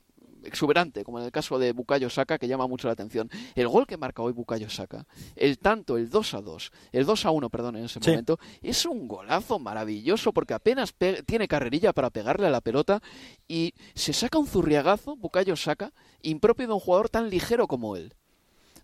exuberante, 0.45 1.05
como 1.05 1.19
en 1.19 1.27
el 1.27 1.33
caso 1.33 1.59
de 1.59 1.73
Bukayo 1.73 2.11
Saka, 2.11 2.39
que 2.39 2.49
llama 2.49 2.67
mucho 2.67 2.89
la 2.89 2.93
atención. 2.93 3.31
El 3.55 3.69
gol 3.69 3.87
que 3.87 3.97
marca 3.97 4.23
hoy 4.23 4.33
Bukayo 4.33 4.69
Saka, 4.71 5.07
el 5.37 5.59
tanto, 5.59 5.97
el 5.97 6.11
2 6.11 6.35
a 6.35 6.41
2, 6.41 6.73
el 6.93 7.07
2 7.07 7.27
a 7.27 7.31
1, 7.31 7.51
perdón, 7.51 7.77
en 7.77 7.85
ese 7.85 8.01
momento, 8.01 8.39
es 8.63 8.85
un 8.87 9.09
golazo 9.09 9.59
maravilloso 9.59 10.33
porque 10.33 10.55
apenas 10.55 10.95
tiene 11.27 11.49
carrerilla 11.49 11.93
para 11.93 12.11
pegarle 12.11 12.47
a 12.47 12.51
la 12.51 12.61
pelota 12.61 13.01
y 13.47 13.75
se 13.95 14.13
saca 14.13 14.39
un 14.39 14.47
zurriagazo, 14.47 15.17
Bukayo 15.17 15.57
Saka, 15.57 15.93
impropio 16.23 16.67
de 16.67 16.73
un 16.73 16.81
jugador 16.81 17.09
tan 17.09 17.31
ligero 17.31 17.67
como 17.67 17.97
él. 17.97 18.15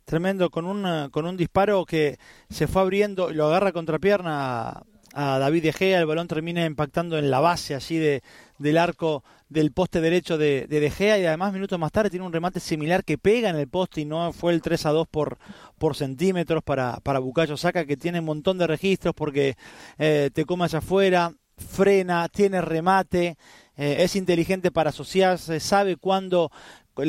Tremendo, 0.05 0.51
con 0.51 0.67
un, 0.67 1.09
con 1.11 1.27
un 1.27 1.37
disparo 1.37 1.87
que 1.87 2.19
se 2.51 2.67
fue 2.67 2.83
abriendo 2.83 3.31
y 3.31 3.35
lo 3.35 3.47
agarra 3.47 3.73
contra 3.73 3.99
pierna 3.99 4.83
a 5.15 5.39
David 5.39 5.63
De 5.63 5.73
Gea, 5.73 6.01
el 6.01 6.07
balón 6.07 6.27
termina 6.27 6.65
impactando 6.65 7.17
en 7.19 7.31
la 7.31 7.41
base 7.41 7.75
así 7.75 7.97
de, 7.97 8.23
del 8.59 8.77
arco 8.77 9.23
del 9.49 9.73
poste 9.73 10.01
derecho 10.01 10.37
de, 10.37 10.67
de, 10.67 10.91
Gea. 10.91 11.19
Y 11.19 11.25
además 11.25 11.53
minutos 11.53 11.79
más 11.79 11.93
tarde 11.93 12.11
tiene 12.11 12.27
un 12.27 12.33
remate 12.33 12.59
similar 12.61 13.05
que 13.05 13.17
pega 13.17 13.49
en 13.49 13.57
el 13.57 13.69
poste 13.69 14.01
y 14.01 14.05
no 14.05 14.33
fue 14.33 14.53
el 14.53 14.61
3 14.61 14.87
a 14.87 14.91
2 14.91 15.07
por, 15.09 15.39
por 15.79 15.95
centímetros 15.95 16.63
para, 16.65 16.99
para 17.03 17.21
Bucayo 17.21 17.57
Saca 17.57 17.85
que 17.85 17.97
tiene 17.97 18.19
un 18.19 18.27
montón 18.27 18.59
de 18.59 18.67
registros 18.67 19.15
porque 19.15 19.57
eh, 19.99 20.31
te 20.33 20.45
come 20.45 20.65
hacia 20.65 20.81
afuera, 20.81 21.33
frena, 21.57 22.29
tiene 22.29 22.61
remate, 22.61 23.37
eh, 23.77 23.97
es 24.01 24.17
inteligente 24.17 24.73
para 24.73 24.91
asociarse, 24.91 25.61
sabe 25.61 25.97
cuándo 25.97 26.51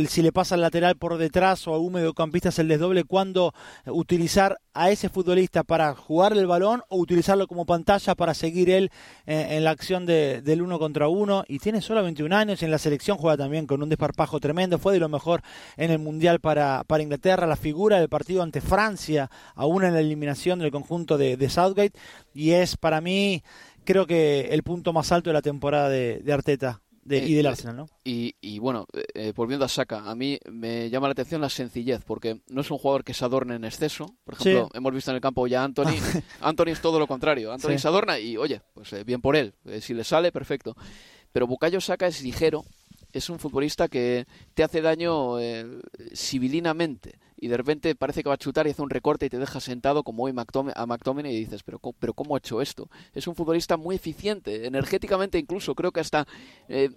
si 0.08 0.22
le 0.22 0.32
pasa 0.32 0.56
al 0.56 0.62
lateral 0.62 0.96
por 0.96 1.18
detrás 1.18 1.68
o 1.68 1.74
a 1.74 1.80
un 1.80 1.94
mediocampista 1.94 2.50
es 2.50 2.60
el 2.60 2.68
desdoble, 2.68 3.04
cuándo 3.04 3.54
utilizar 3.86 4.60
a 4.74 4.90
ese 4.90 5.10
futbolista 5.10 5.64
para 5.64 5.94
jugarle 5.96 6.42
el 6.42 6.48
balón 6.48 6.82
o 6.90 6.98
utilizarlo 6.98 7.48
como 7.48 7.66
pantalla 7.66 8.16
para 8.16 8.34
seguir 8.34 8.70
él 8.70 8.92
eh, 9.26 9.48
en 9.52 9.64
la 9.64 9.72
acción 9.72 10.06
de, 10.06 10.42
del 10.42 10.62
uno 10.62 10.80
contra 10.80 11.08
uno. 11.08 11.44
Y 11.48 11.60
tiene 11.60 11.82
solo 11.82 12.04
21 12.04 12.36
años 12.36 12.62
y 12.62 12.66
en 12.66 12.72
la 12.72 12.78
selección 12.78 13.18
juega 13.18 13.38
también 13.38 13.68
con 13.68 13.82
un 13.82 13.90
desparpajo 13.90 14.40
tremendo. 14.40 14.80
Fue 14.80 14.94
de 14.94 15.00
lo 15.00 15.10
mejor 15.10 15.42
en 15.78 15.92
el 15.92 16.00
Mundial 16.00 16.40
para, 16.40 16.84
para 16.86 17.04
Inglaterra, 17.04 17.48
la 17.48 17.56
figura 17.56 18.00
del 18.00 18.10
partido 18.10 18.44
ante 18.44 18.62
Francia, 18.62 19.30
aún 19.54 19.84
en 19.84 19.94
la 19.94 20.00
eliminación 20.00 20.60
del 20.60 20.72
conjunto 20.72 21.18
de 21.18 21.50
Southgate. 21.50 21.98
Y 22.34 22.52
es 22.52 22.76
para 22.76 23.02
mí 23.02 23.44
creo 23.86 24.06
que 24.06 24.50
el 24.52 24.64
punto 24.64 24.92
más 24.92 25.12
alto 25.14 25.30
de 25.30 25.36
la 25.36 25.42
temporada 25.42 25.88
de, 25.88 26.34
Arteta. 26.34 26.82
De, 27.06 27.20
y 27.20 27.36
del 27.36 27.46
eh, 27.46 27.50
Arsenal, 27.50 27.76
¿no? 27.78 27.90
Y, 28.04 28.60
bueno, 28.60 28.88
eh, 29.14 29.32
volviendo 29.36 29.64
a 29.64 29.70
Saka, 29.70 30.10
a 30.10 30.16
mí 30.16 30.40
me 30.52 30.90
llama 30.90 31.08
la 31.08 31.12
atención 31.12 31.40
la 31.40 31.50
sencillez, 31.50 32.04
porque 32.04 32.42
no 32.50 32.62
es 32.62 32.72
un 32.72 32.80
jugador 32.80 33.04
que 33.04 33.14
se 33.14 33.24
adorne 33.24 33.56
en 33.56 33.64
exceso. 33.64 34.16
Por 34.24 34.34
ejemplo, 34.34 34.70
hemos 34.74 34.94
visto 34.94 35.12
en 35.12 35.16
el 35.16 35.22
campo 35.22 35.46
ya 35.46 35.62
a 35.62 35.66
Anthony. 35.66 35.94
Anthony 36.42 36.70
es 36.70 36.82
todo 36.82 36.98
lo 36.98 37.06
contrario. 37.06 37.54
Anthony 37.54 37.78
se 37.78 37.88
adorna 37.88 38.18
y, 38.20 38.38
oye, 38.38 38.62
pues 38.74 38.92
eh, 38.94 39.04
bien 39.04 39.22
por 39.22 39.36
él. 39.36 39.54
si 39.82 39.94
le 39.94 40.04
sale, 40.04 40.32
perfecto. 40.32 40.76
Pero 41.32 41.46
Bukayo 41.46 41.80
Saka 41.80 42.08
es 42.08 42.24
ligero, 42.24 42.66
es 43.14 43.30
un 43.30 43.38
futbolista 43.38 43.88
que 43.88 44.26
te 44.56 44.64
hace 44.64 44.82
daño 44.82 45.38
civilinamente 46.14 47.20
y 47.46 47.48
de 47.48 47.58
repente 47.58 47.94
parece 47.94 48.24
que 48.24 48.30
va 48.30 48.34
a 48.34 48.40
chutar 48.40 48.66
y 48.66 48.72
hace 48.72 48.82
un 48.82 48.90
recorte 48.90 49.28
y 49.28 49.30
te 49.30 49.38
deja 49.38 49.60
sentado 49.60 50.02
como 50.02 50.24
hoy 50.24 50.32
a 50.34 50.86
McTominay 50.88 51.32
y 51.32 51.40
dices, 51.42 51.62
pero, 51.62 51.80
pero 52.00 52.16
¿cómo 52.16 52.34
ha 52.34 52.40
hecho 52.40 52.60
esto? 52.60 52.90
Es 53.14 53.28
un 53.28 53.36
futbolista 53.36 53.78
muy 53.78 53.98
eficiente, 53.98 54.66
energéticamente 54.66 55.38
incluso, 55.38 55.76
creo 55.76 55.92
que 55.92 56.00
hasta... 56.00 56.26
Eh, 56.68 56.90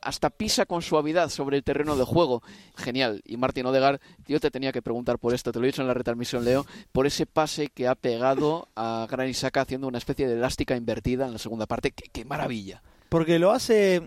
hasta 0.00 0.28
pisa 0.28 0.66
con 0.66 0.82
suavidad 0.82 1.30
sobre 1.30 1.56
el 1.56 1.64
terreno 1.64 1.96
de 1.96 2.04
juego. 2.04 2.42
Genial. 2.76 3.22
Y 3.24 3.38
Martín 3.38 3.64
Odegar, 3.64 4.02
yo 4.28 4.38
te 4.38 4.50
tenía 4.50 4.70
que 4.70 4.82
preguntar 4.82 5.18
por 5.18 5.32
esto, 5.32 5.50
te 5.50 5.58
lo 5.58 5.64
he 5.64 5.68
dicho 5.68 5.80
en 5.80 5.88
la 5.88 5.94
retransmisión, 5.94 6.44
Leo, 6.44 6.66
por 6.92 7.06
ese 7.06 7.24
pase 7.24 7.68
que 7.68 7.88
ha 7.88 7.94
pegado 7.94 8.68
a 8.76 9.06
Gran 9.10 9.30
Isaka 9.30 9.62
haciendo 9.62 9.88
una 9.88 9.96
especie 9.96 10.28
de 10.28 10.34
elástica 10.34 10.76
invertida 10.76 11.24
en 11.24 11.32
la 11.32 11.38
segunda 11.38 11.64
parte. 11.64 11.90
qué 11.92 12.24
maravilla! 12.26 12.82
Porque 13.08 13.38
lo 13.38 13.52
hace 13.52 14.02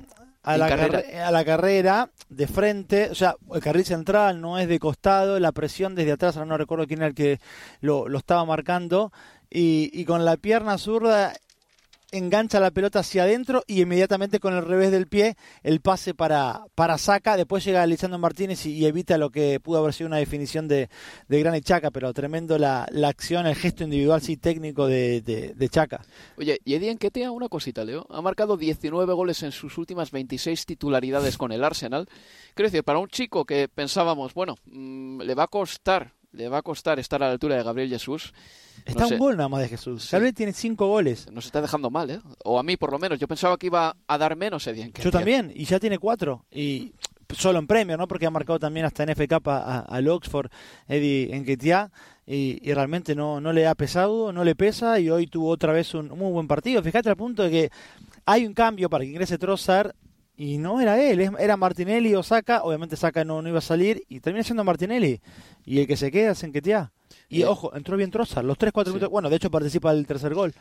a 0.54 0.58
la, 0.58 0.70
carrera. 0.70 1.28
a 1.28 1.32
la 1.32 1.46
carrera 1.46 2.10
de 2.30 2.48
frente, 2.48 3.10
o 3.12 3.16
sea, 3.16 3.36
el 3.54 3.62
carril 3.62 3.86
central 3.86 4.40
no 4.42 4.58
es 4.58 4.68
de 4.68 4.80
costado, 4.80 5.40
la 5.40 5.52
presión 5.52 5.96
desde 5.96 6.14
atrás, 6.14 6.38
ahora 6.38 6.50
no 6.50 6.58
recuerdo 6.58 6.88
quién 6.88 7.00
era 7.00 7.08
el 7.08 7.16
que 7.16 7.40
lo, 7.82 8.08
lo 8.08 8.18
estaba 8.18 8.46
marcando, 8.46 9.12
y, 9.50 9.90
y 9.94 10.06
con 10.06 10.26
la 10.26 10.38
pierna 10.38 10.78
zurda 10.78 11.34
engancha 12.12 12.60
la 12.60 12.72
pelota 12.72 13.00
hacia 13.00 13.24
adentro 13.24 13.64
y 13.68 13.82
inmediatamente 13.82 14.40
con 14.40 14.54
el 14.54 14.66
revés 14.66 14.92
del 14.92 15.08
pie 15.08 15.36
el 15.64 15.82
pase 15.82 16.14
para, 16.14 16.66
para 16.76 16.98
Saca. 16.98 17.38
Después 17.38 17.64
llega 17.64 17.86
Lisandro 17.86 18.20
Martínez 18.20 18.66
y, 18.66 18.86
evita 18.86 19.18
lo 19.18 19.30
que 19.30 19.60
pudo 19.60 19.80
haber 19.80 19.94
sido 19.94 20.08
una 20.08 20.18
definición 20.18 20.68
de, 20.68 20.90
de 21.28 21.40
Gran 21.40 21.60
Chaca, 21.62 21.92
pero 21.92 22.14
tremendo 22.14 22.58
la, 22.58 22.88
la, 22.92 23.10
acción, 23.10 23.48
el 23.48 23.56
gesto 23.56 23.84
individual 23.84 24.22
sí 24.22 24.38
técnico 24.38 24.88
de, 24.88 25.22
de, 25.22 25.70
Chaca. 25.70 26.02
Oye, 26.38 26.62
y 26.64 26.76
Eddie 26.76 26.92
Enquetea, 26.92 27.32
una 27.32 27.50
cosita, 27.50 27.84
Leo. 27.84 28.08
Ha 28.10 28.22
marcado 28.22 28.56
19 28.56 29.14
goles 29.14 29.44
en 29.44 29.52
sus 29.52 29.78
últimas 29.78 30.12
26 30.12 30.66
titularidades 30.66 31.38
con 31.38 31.52
el 31.52 31.64
Arsenal. 31.64 32.08
Quiero 32.54 32.70
decir, 32.70 32.84
para 32.84 33.00
un 33.00 33.10
chico 33.10 33.46
que 33.46 33.68
pensábamos, 33.68 34.34
bueno, 34.34 34.56
mm, 34.66 35.22
le 35.22 35.36
va 35.36 35.44
a 35.44 35.48
costar, 35.48 36.14
le 36.38 36.50
va 36.50 36.60
a 36.60 36.62
costar 36.62 37.00
estar 37.00 37.22
a 37.22 37.28
la 37.28 37.34
altura 37.34 37.56
de 37.56 37.64
Gabriel 37.64 37.90
Jesús 37.90 38.34
Está 38.86 39.08
un 39.08 39.18
gol 39.18 39.38
nada 39.38 39.50
más 39.50 39.62
de 39.62 39.70
Jesús. 39.70 40.10
Gabriel 40.12 40.34
tiene 40.34 40.54
cinco 40.54 40.88
goles. 40.88 41.30
Nos 41.32 41.46
está 41.46 41.62
dejando 41.62 41.90
mal, 41.90 42.10
¿eh? 42.10 42.20
O 42.44 42.60
a 42.60 42.64
mí, 42.64 42.78
por 42.78 42.92
lo 42.92 43.00
menos. 43.00 43.20
Yo 43.20 43.28
pensaba 43.28 43.58
que 43.58 43.68
iba 43.68 43.96
a 44.08 44.18
dar 44.18 44.36
menos 44.36 44.66
Eddie 44.68 44.92
Yo 45.02 45.12
también, 45.12 45.52
y 45.54 45.66
ya 45.66 45.80
tiene 45.80 46.00
cuatro. 46.00 46.46
Y 46.52 46.94
solo 47.30 47.60
en 47.60 47.68
premio, 47.68 47.98
¿no? 47.98 48.08
Porque 48.08 48.26
ha 48.26 48.30
marcado 48.30 48.60
también 48.60 48.86
hasta 48.86 49.04
en 49.04 49.10
FK 49.10 49.42
al 49.46 50.08
Oxford, 50.08 50.50
Eddie 50.88 51.36
Enquetia. 51.36 51.92
Y, 52.26 52.60
y, 52.62 52.74
realmente 52.74 53.16
no, 53.16 53.40
no 53.40 53.54
le 53.54 53.68
ha 53.68 53.76
pesado, 53.76 54.34
no 54.34 54.44
le 54.44 54.56
pesa. 54.56 55.00
Y 55.00 55.10
hoy 55.10 55.28
tuvo 55.28 55.50
otra 55.50 55.72
vez 55.72 55.94
un 55.94 56.10
muy 56.10 56.32
buen 56.32 56.48
partido. 56.48 56.84
Fíjate 56.84 57.10
al 57.10 57.16
punto 57.16 57.44
de 57.44 57.50
que 57.50 57.72
hay 58.26 58.46
un 58.46 58.54
cambio 58.54 58.90
para 58.90 59.04
que 59.04 59.12
ingrese 59.12 59.38
Trossard 59.38 59.94
y 60.38 60.60
no 60.60 60.80
era 60.80 61.02
él, 61.02 61.32
era 61.40 61.58
Martinelli 61.58 62.14
o 62.14 62.22
Saca, 62.22 62.62
obviamente 62.64 62.96
Saca 62.96 63.26
no, 63.26 63.42
no 63.42 63.50
iba 63.50 63.58
a 63.58 63.62
salir 63.62 64.04
y 64.08 64.20
termina 64.20 64.44
siendo 64.44 64.64
Martinelli. 64.64 65.20
Y 65.66 65.80
el 65.80 65.88
que 65.88 65.98
se 65.98 66.12
queda 66.12 66.32
es 66.32 66.44
Enquetia. 66.44 66.92
Y 67.28 67.44
ojo, 67.44 67.76
entró 67.76 67.98
bien 67.98 68.12
Trossard, 68.12 68.46
los 68.46 68.58
3-4 68.58 68.88
minutos. 68.88 69.10
Bueno, 69.10 69.30
de 69.32 69.36
hecho 69.36 69.50
participa 69.50 69.92
el 69.92 70.06
tercer 70.06 70.36
gol. 70.36 70.54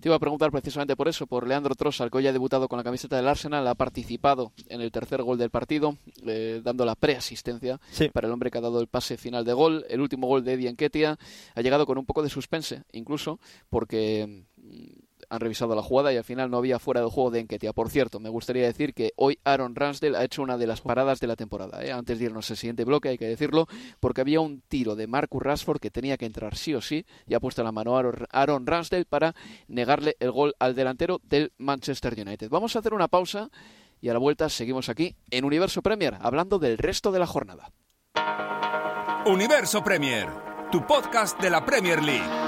Te 0.00 0.08
iba 0.08 0.14
a 0.14 0.20
preguntar 0.20 0.52
precisamente 0.52 0.94
por 0.94 1.08
eso, 1.08 1.26
por 1.26 1.48
Leandro 1.48 1.74
Trossard, 1.74 2.08
que 2.08 2.18
hoy 2.18 2.26
ha 2.28 2.32
debutado 2.32 2.68
con 2.68 2.76
la 2.76 2.84
camiseta 2.84 3.16
del 3.16 3.26
Arsenal, 3.26 3.66
ha 3.66 3.74
participado 3.74 4.52
en 4.68 4.80
el 4.80 4.92
tercer 4.92 5.24
gol 5.24 5.36
del 5.36 5.50
partido, 5.50 5.96
eh, 6.24 6.60
dando 6.62 6.84
la 6.84 6.94
preasistencia 6.94 7.80
para 8.12 8.28
el 8.28 8.32
hombre 8.32 8.52
que 8.52 8.58
ha 8.58 8.60
dado 8.60 8.80
el 8.80 8.86
pase 8.86 9.16
final 9.16 9.44
de 9.44 9.52
gol. 9.52 9.84
El 9.88 10.00
último 10.00 10.28
gol 10.28 10.44
de 10.44 10.52
Eddie 10.52 10.68
Enquetia 10.68 11.18
ha 11.56 11.60
llegado 11.60 11.84
con 11.84 11.98
un 11.98 12.06
poco 12.06 12.22
de 12.22 12.30
suspense, 12.30 12.84
incluso, 12.92 13.40
porque 13.68 14.44
mm, 14.56 15.07
han 15.30 15.40
revisado 15.40 15.74
la 15.74 15.82
jugada 15.82 16.12
y 16.12 16.16
al 16.16 16.24
final 16.24 16.50
no 16.50 16.58
había 16.58 16.78
fuera 16.78 17.00
de 17.00 17.08
juego 17.08 17.30
de 17.30 17.40
Enquetia. 17.40 17.72
Por 17.72 17.90
cierto, 17.90 18.20
me 18.20 18.28
gustaría 18.28 18.64
decir 18.64 18.94
que 18.94 19.12
hoy 19.16 19.38
Aaron 19.44 19.74
Ramsdale 19.74 20.16
ha 20.16 20.24
hecho 20.24 20.42
una 20.42 20.56
de 20.56 20.66
las 20.66 20.80
paradas 20.80 21.20
de 21.20 21.26
la 21.26 21.36
temporada. 21.36 21.84
¿eh? 21.84 21.92
Antes 21.92 22.18
de 22.18 22.26
irnos 22.26 22.50
al 22.50 22.56
siguiente 22.56 22.84
bloque, 22.84 23.10
hay 23.10 23.18
que 23.18 23.26
decirlo, 23.26 23.66
porque 24.00 24.20
había 24.20 24.40
un 24.40 24.62
tiro 24.68 24.96
de 24.96 25.06
Marcus 25.06 25.42
Rashford 25.42 25.80
que 25.80 25.90
tenía 25.90 26.16
que 26.16 26.26
entrar 26.26 26.56
sí 26.56 26.74
o 26.74 26.80
sí 26.80 27.04
y 27.26 27.34
ha 27.34 27.40
puesto 27.40 27.62
la 27.62 27.72
mano 27.72 27.96
a 27.96 28.12
Aaron 28.30 28.66
Ramsdale 28.66 29.04
para 29.04 29.34
negarle 29.66 30.16
el 30.20 30.30
gol 30.30 30.54
al 30.58 30.74
delantero 30.74 31.20
del 31.22 31.52
Manchester 31.58 32.14
United. 32.18 32.48
Vamos 32.48 32.76
a 32.76 32.78
hacer 32.78 32.94
una 32.94 33.08
pausa 33.08 33.50
y 34.00 34.08
a 34.08 34.12
la 34.12 34.18
vuelta 34.18 34.48
seguimos 34.48 34.88
aquí 34.88 35.16
en 35.30 35.44
Universo 35.44 35.82
Premier 35.82 36.16
hablando 36.20 36.58
del 36.58 36.78
resto 36.78 37.12
de 37.12 37.18
la 37.18 37.26
jornada. 37.26 37.70
Universo 39.26 39.82
Premier, 39.82 40.28
tu 40.70 40.86
podcast 40.86 41.38
de 41.40 41.50
la 41.50 41.64
Premier 41.64 42.02
League. 42.02 42.47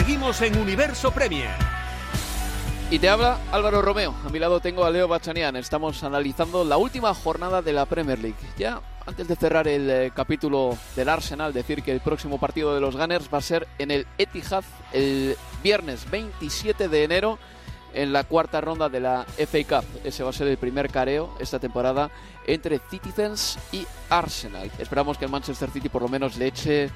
Seguimos 0.00 0.40
en 0.40 0.56
Universo 0.56 1.10
Premier. 1.10 1.50
Y 2.90 2.98
te 2.98 3.10
habla 3.10 3.38
Álvaro 3.52 3.82
Romeo. 3.82 4.14
A 4.24 4.30
mi 4.30 4.38
lado 4.38 4.58
tengo 4.58 4.86
a 4.86 4.90
Leo 4.90 5.06
Bachanian. 5.06 5.56
Estamos 5.56 6.02
analizando 6.02 6.64
la 6.64 6.78
última 6.78 7.12
jornada 7.12 7.60
de 7.60 7.74
la 7.74 7.84
Premier 7.84 8.18
League. 8.18 8.38
Ya 8.56 8.80
antes 9.04 9.28
de 9.28 9.36
cerrar 9.36 9.68
el 9.68 9.90
eh, 9.90 10.10
capítulo 10.16 10.78
del 10.96 11.10
Arsenal, 11.10 11.52
decir 11.52 11.82
que 11.82 11.92
el 11.92 12.00
próximo 12.00 12.40
partido 12.40 12.74
de 12.74 12.80
los 12.80 12.96
Gunners 12.96 13.28
va 13.32 13.38
a 13.38 13.42
ser 13.42 13.68
en 13.78 13.90
el 13.90 14.06
Etihad 14.16 14.64
el 14.94 15.36
viernes 15.62 16.10
27 16.10 16.88
de 16.88 17.04
enero 17.04 17.38
en 17.92 18.14
la 18.14 18.24
cuarta 18.24 18.62
ronda 18.62 18.88
de 18.88 19.00
la 19.00 19.26
FA 19.36 19.82
Cup. 19.82 19.86
Ese 20.02 20.22
va 20.22 20.30
a 20.30 20.32
ser 20.32 20.48
el 20.48 20.56
primer 20.56 20.88
careo 20.88 21.34
esta 21.40 21.58
temporada 21.58 22.10
entre 22.46 22.78
Citizens 22.78 23.58
y 23.70 23.86
Arsenal. 24.08 24.70
Esperamos 24.78 25.18
que 25.18 25.26
el 25.26 25.30
Manchester 25.30 25.70
City 25.70 25.90
por 25.90 26.00
lo 26.00 26.08
menos 26.08 26.38
le 26.38 26.46
eche 26.46 26.90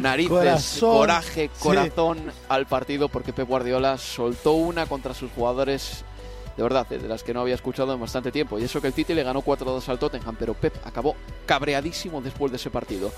narices, 0.00 0.30
Corazón. 0.30 0.90
coraje, 0.96 1.50
Sí. 1.54 1.62
corazón 1.62 2.18
al 2.48 2.66
partido 2.66 3.08
porque 3.08 3.32
Pep 3.32 3.48
Guardiola 3.48 3.98
soltó 3.98 4.52
una 4.52 4.86
contra 4.86 5.14
sus 5.14 5.30
jugadores 5.32 6.04
de 6.56 6.62
verdad, 6.64 6.88
de 6.88 6.98
las 7.06 7.22
que 7.22 7.32
no 7.32 7.42
había 7.42 7.54
escuchado 7.54 7.94
en 7.94 8.00
bastante 8.00 8.32
tiempo. 8.32 8.58
Y 8.58 8.64
eso 8.64 8.80
que 8.80 8.88
el 8.88 8.92
City 8.92 9.14
le 9.14 9.22
ganó 9.22 9.42
4-2 9.42 9.88
al 9.88 9.98
Tottenham, 10.00 10.34
pero 10.36 10.54
Pep 10.54 10.74
acabó 10.84 11.14
cabreadísimo 11.46 12.20
después 12.20 12.50
de 12.50 12.56
ese 12.56 12.68
partido. 12.68 13.12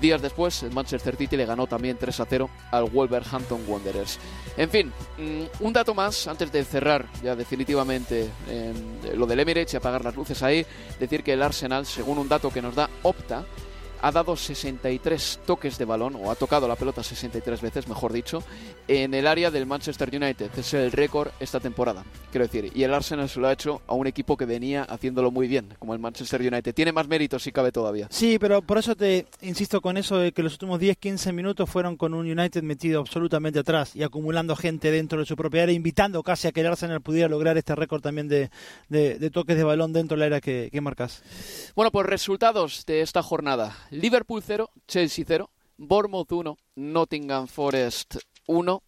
Días 0.00 0.22
después, 0.22 0.62
el 0.62 0.70
Manchester 0.72 1.14
City 1.14 1.36
le 1.36 1.44
ganó 1.44 1.66
también 1.66 1.98
3-0 1.98 2.48
al 2.70 2.84
Wolverhampton 2.84 3.60
Wanderers. 3.68 4.18
En 4.56 4.70
fin, 4.70 4.90
mm, 5.18 5.62
un 5.62 5.72
dato 5.74 5.92
más 5.92 6.26
antes 6.26 6.50
de 6.52 6.64
cerrar 6.64 7.04
ya 7.22 7.36
definitivamente 7.36 8.30
eh, 8.48 8.72
lo 9.14 9.26
del 9.26 9.40
Emirates 9.40 9.74
y 9.74 9.76
apagar 9.76 10.02
las 10.02 10.16
luces 10.16 10.42
ahí. 10.42 10.64
Decir 10.98 11.22
que 11.22 11.34
el 11.34 11.42
Arsenal, 11.42 11.84
según 11.84 12.16
un 12.16 12.28
dato 12.30 12.50
que 12.50 12.62
nos 12.62 12.74
da 12.74 12.88
Opta, 13.02 13.44
ha 14.02 14.12
dado 14.12 14.36
63 14.36 15.40
toques 15.46 15.78
de 15.78 15.84
balón, 15.84 16.14
o 16.16 16.30
ha 16.30 16.34
tocado 16.34 16.66
la 16.68 16.76
pelota 16.76 17.02
63 17.02 17.60
veces, 17.60 17.88
mejor 17.88 18.12
dicho, 18.12 18.42
en 18.88 19.14
el 19.14 19.26
área 19.26 19.50
del 19.50 19.66
Manchester 19.66 20.08
United. 20.14 20.50
Es 20.56 20.74
el 20.74 20.92
récord 20.92 21.30
esta 21.40 21.60
temporada, 21.60 22.04
quiero 22.30 22.46
decir. 22.46 22.70
Y 22.74 22.82
el 22.82 22.94
Arsenal 22.94 23.28
se 23.28 23.40
lo 23.40 23.48
ha 23.48 23.52
hecho 23.52 23.82
a 23.86 23.94
un 23.94 24.06
equipo 24.06 24.36
que 24.36 24.44
venía 24.46 24.82
haciéndolo 24.84 25.30
muy 25.30 25.48
bien, 25.48 25.68
como 25.78 25.94
el 25.94 26.00
Manchester 26.00 26.40
United. 26.40 26.74
Tiene 26.74 26.92
más 26.92 27.08
méritos 27.08 27.42
si 27.42 27.52
cabe 27.52 27.72
todavía. 27.72 28.06
Sí, 28.10 28.38
pero 28.38 28.62
por 28.62 28.78
eso 28.78 28.94
te 28.96 29.26
insisto 29.42 29.80
con 29.80 29.96
eso 29.96 30.16
de 30.18 30.32
que 30.32 30.42
los 30.42 30.52
últimos 30.54 30.80
10-15 30.80 31.32
minutos 31.32 31.68
fueron 31.68 31.96
con 31.96 32.14
un 32.14 32.30
United 32.30 32.62
metido 32.62 33.00
absolutamente 33.00 33.58
atrás 33.58 33.94
y 33.96 34.02
acumulando 34.02 34.56
gente 34.56 34.90
dentro 34.90 35.20
de 35.20 35.26
su 35.26 35.36
propia 35.36 35.62
área, 35.64 35.74
invitando 35.74 36.22
casi 36.22 36.48
a 36.48 36.52
que 36.52 36.60
el 36.60 36.66
Arsenal 36.66 37.00
pudiera 37.00 37.28
lograr 37.28 37.56
este 37.58 37.74
récord 37.74 38.00
también 38.00 38.28
de, 38.28 38.50
de- 38.88 39.18
de 39.18 39.30
toques 39.30 39.56
de 39.56 39.64
balón 39.64 39.92
dentro 39.92 40.16
del 40.16 40.24
área 40.24 40.40
que, 40.40 40.68
que 40.72 40.80
marcas. 40.80 41.22
Bueno, 41.74 41.90
pues 41.90 42.06
resultados 42.06 42.84
de 42.86 43.02
esta 43.02 43.22
jornada. 43.22 43.76
Liverpool 43.90 44.42
0, 44.42 44.70
Chelsea 44.86 45.24
0, 45.26 45.50
Bournemouth 45.76 46.30
1, 46.30 46.56
Nottingham 46.76 47.46
Forest 47.46 48.16
1, 48.46 48.82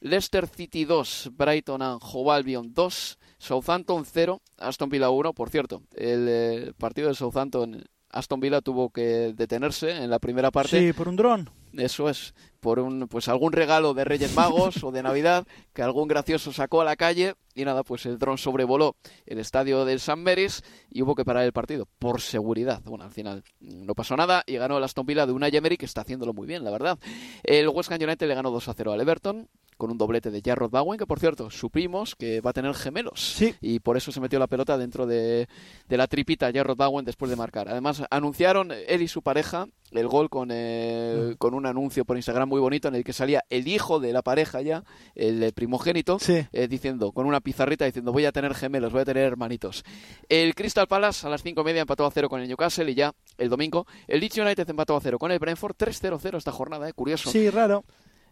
Leicester 0.00 0.48
City 0.48 0.84
2, 0.84 1.30
Brighton 1.32 1.82
and 1.82 2.00
Hove 2.02 2.30
Albion 2.30 2.72
2, 2.72 3.18
Southampton 3.38 4.04
0, 4.04 4.40
Aston 4.58 4.88
Villa 4.88 5.10
1. 5.10 5.32
Por 5.32 5.50
cierto, 5.50 5.82
el 5.94 6.26
eh, 6.28 6.72
partido 6.78 7.08
de 7.08 7.14
Southampton, 7.14 7.84
Aston 8.10 8.40
Villa 8.40 8.60
tuvo 8.60 8.90
que 8.90 9.32
detenerse 9.34 9.90
en 9.90 10.10
la 10.10 10.18
primera 10.18 10.50
parte. 10.50 10.78
Sí, 10.78 10.92
por 10.92 11.08
un 11.08 11.16
dron. 11.16 11.50
Eso 11.72 12.08
es, 12.08 12.34
por 12.60 12.78
un 12.78 13.08
pues 13.08 13.28
algún 13.28 13.52
regalo 13.52 13.94
de 13.94 14.04
Reyes 14.04 14.34
Magos 14.34 14.82
o 14.84 14.90
de 14.90 15.02
Navidad 15.02 15.46
que 15.72 15.82
algún 15.82 16.08
gracioso 16.08 16.52
sacó 16.52 16.80
a 16.80 16.84
la 16.84 16.96
calle 16.96 17.34
y 17.54 17.64
nada, 17.64 17.82
pues 17.82 18.06
el 18.06 18.18
dron 18.18 18.38
sobrevoló 18.38 18.94
el 19.26 19.38
estadio 19.38 19.84
del 19.84 19.98
San 19.98 20.22
Mary's 20.22 20.62
y 20.90 21.02
hubo 21.02 21.16
que 21.16 21.24
parar 21.24 21.44
el 21.44 21.52
partido 21.52 21.88
por 21.98 22.20
seguridad. 22.20 22.80
Bueno, 22.84 23.04
al 23.04 23.10
final 23.10 23.42
mm, 23.60 23.84
no 23.84 23.94
pasó 23.94 24.16
nada 24.16 24.44
y 24.46 24.56
ganó 24.56 24.78
el 24.78 24.84
Aston 24.84 25.06
Villa 25.06 25.26
de 25.26 25.32
una 25.32 25.48
Emery 25.48 25.76
que 25.76 25.86
está 25.86 26.02
haciéndolo 26.02 26.32
muy 26.32 26.46
bien, 26.46 26.62
la 26.62 26.70
verdad. 26.70 26.98
El 27.42 27.68
West 27.68 27.90
Ham 27.90 28.00
United 28.00 28.28
le 28.28 28.34
ganó 28.34 28.50
2 28.50 28.68
a 28.68 28.74
0 28.74 28.92
al 28.92 29.00
Everton 29.00 29.48
con 29.76 29.90
un 29.92 29.98
doblete 29.98 30.30
de 30.30 30.42
Jarrod 30.44 30.70
Bowen, 30.70 30.98
que 30.98 31.06
por 31.06 31.20
cierto, 31.20 31.50
supimos 31.50 32.16
que 32.16 32.40
va 32.40 32.50
a 32.50 32.52
tener 32.52 32.74
gemelos. 32.74 33.34
Sí. 33.34 33.54
Y 33.60 33.78
por 33.78 33.96
eso 33.96 34.10
se 34.10 34.20
metió 34.20 34.38
la 34.38 34.48
pelota 34.48 34.76
dentro 34.76 35.06
de, 35.06 35.48
de 35.88 35.96
la 35.96 36.08
tripita 36.08 36.52
Jarrod 36.52 36.76
Bowen 36.76 37.04
después 37.04 37.30
de 37.30 37.36
marcar. 37.36 37.68
Además, 37.68 38.02
anunciaron 38.10 38.72
él 38.72 39.02
y 39.02 39.08
su 39.08 39.22
pareja 39.22 39.68
el 39.92 40.08
gol 40.08 40.28
con, 40.28 40.50
eh, 40.52 41.34
con 41.38 41.54
un 41.54 41.64
anuncio 41.64 42.04
por 42.04 42.16
Instagram 42.16 42.47
muy 42.48 42.60
bonito 42.60 42.88
en 42.88 42.94
el 42.94 43.04
que 43.04 43.12
salía 43.12 43.44
el 43.50 43.68
hijo 43.68 44.00
de 44.00 44.12
la 44.12 44.22
pareja 44.22 44.60
ya, 44.62 44.84
el 45.14 45.52
primogénito, 45.52 46.18
Sí. 46.18 46.46
eh, 46.52 46.68
diciendo, 46.68 47.12
con 47.12 47.26
una 47.26 47.40
pizarrita 47.40 47.84
diciendo 47.84 48.12
voy 48.12 48.24
a 48.24 48.32
tener 48.32 48.54
gemelos, 48.54 48.92
voy 48.92 49.02
a 49.02 49.04
tener 49.04 49.24
hermanitos. 49.24 49.84
El 50.28 50.54
Crystal 50.54 50.86
Palace 50.88 51.26
a 51.26 51.30
las 51.30 51.42
cinco 51.42 51.60
y 51.60 51.64
media 51.64 51.82
empató 51.82 52.04
a 52.06 52.10
cero 52.10 52.28
con 52.28 52.40
el 52.40 52.48
Newcastle 52.48 52.90
y 52.90 52.94
ya 52.94 53.12
el 53.36 53.48
domingo 53.48 53.86
el 54.06 54.20
Leeds 54.20 54.38
United 54.38 54.68
empató 54.68 54.96
a 54.96 55.00
cero 55.00 55.18
con 55.18 55.30
el 55.30 55.38
Brentford 55.38 55.76
3-0-0 55.76 56.36
esta 56.38 56.52
jornada, 56.52 56.88
eh, 56.88 56.92
curioso. 56.92 57.30
Sí, 57.30 57.48
raro. 57.50 57.84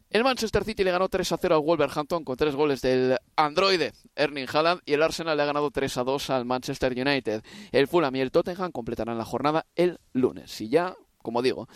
El 0.08 0.22
Manchester 0.22 0.62
City 0.62 0.84
le 0.84 0.92
ganó 0.92 1.08
3 1.08 1.32
a 1.32 1.36
0 1.36 1.56
al 1.56 1.62
Wolverhampton 1.62 2.22
con 2.24 2.36
tres 2.36 2.54
goles 2.54 2.80
del 2.80 3.16
androide 3.34 3.92
Erling 4.14 4.46
Haaland 4.52 4.80
y 4.86 4.92
el 4.92 5.02
Arsenal 5.02 5.36
le 5.36 5.42
ha 5.42 5.46
ganado 5.46 5.72
3 5.72 5.96
a 5.98 6.04
2 6.04 6.30
al 6.30 6.44
Manchester 6.44 6.92
United. 6.92 7.42
El 7.72 7.88
Fulham 7.88 8.14
y 8.14 8.20
el 8.20 8.30
Tottenham 8.30 8.70
completarán 8.70 9.18
la 9.18 9.24
jornada 9.24 9.66
el 9.74 9.98
lunes. 10.12 10.60
Y 10.60 10.68
ya, 10.68 10.94
como 11.22 11.42
digo, 11.42 11.68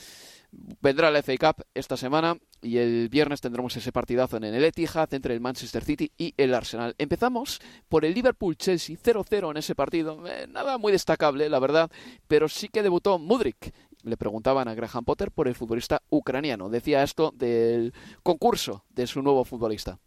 vendrá 0.52 1.10
la 1.10 1.22
FA 1.22 1.36
Cup 1.36 1.64
esta 1.74 1.96
semana 1.96 2.36
y 2.62 2.78
el 2.78 3.08
viernes 3.08 3.40
tendremos 3.40 3.76
ese 3.76 3.92
partidazo 3.92 4.36
en 4.36 4.44
el 4.44 4.64
Etihad 4.64 5.12
entre 5.14 5.34
el 5.34 5.40
Manchester 5.40 5.84
City 5.84 6.10
y 6.18 6.34
el 6.36 6.54
Arsenal. 6.54 6.94
Empezamos 6.98 7.60
por 7.88 8.04
el 8.04 8.14
Liverpool-Chelsea 8.14 8.96
0-0 8.96 9.50
en 9.50 9.56
ese 9.56 9.74
partido. 9.74 10.26
Eh, 10.26 10.46
nada 10.48 10.78
muy 10.78 10.92
destacable, 10.92 11.48
la 11.48 11.58
verdad, 11.58 11.90
pero 12.26 12.48
sí 12.48 12.68
que 12.68 12.82
debutó 12.82 13.18
Mudrik. 13.18 13.72
Le 14.02 14.16
preguntaban 14.16 14.66
a 14.68 14.74
Graham 14.74 15.04
Potter 15.04 15.30
por 15.30 15.46
el 15.46 15.54
futbolista 15.54 16.02
ucraniano. 16.08 16.70
Decía 16.70 17.02
esto 17.02 17.32
del 17.34 17.92
concurso 18.22 18.84
de 18.88 19.06
su 19.06 19.22
nuevo 19.22 19.44
futbolista. 19.44 19.98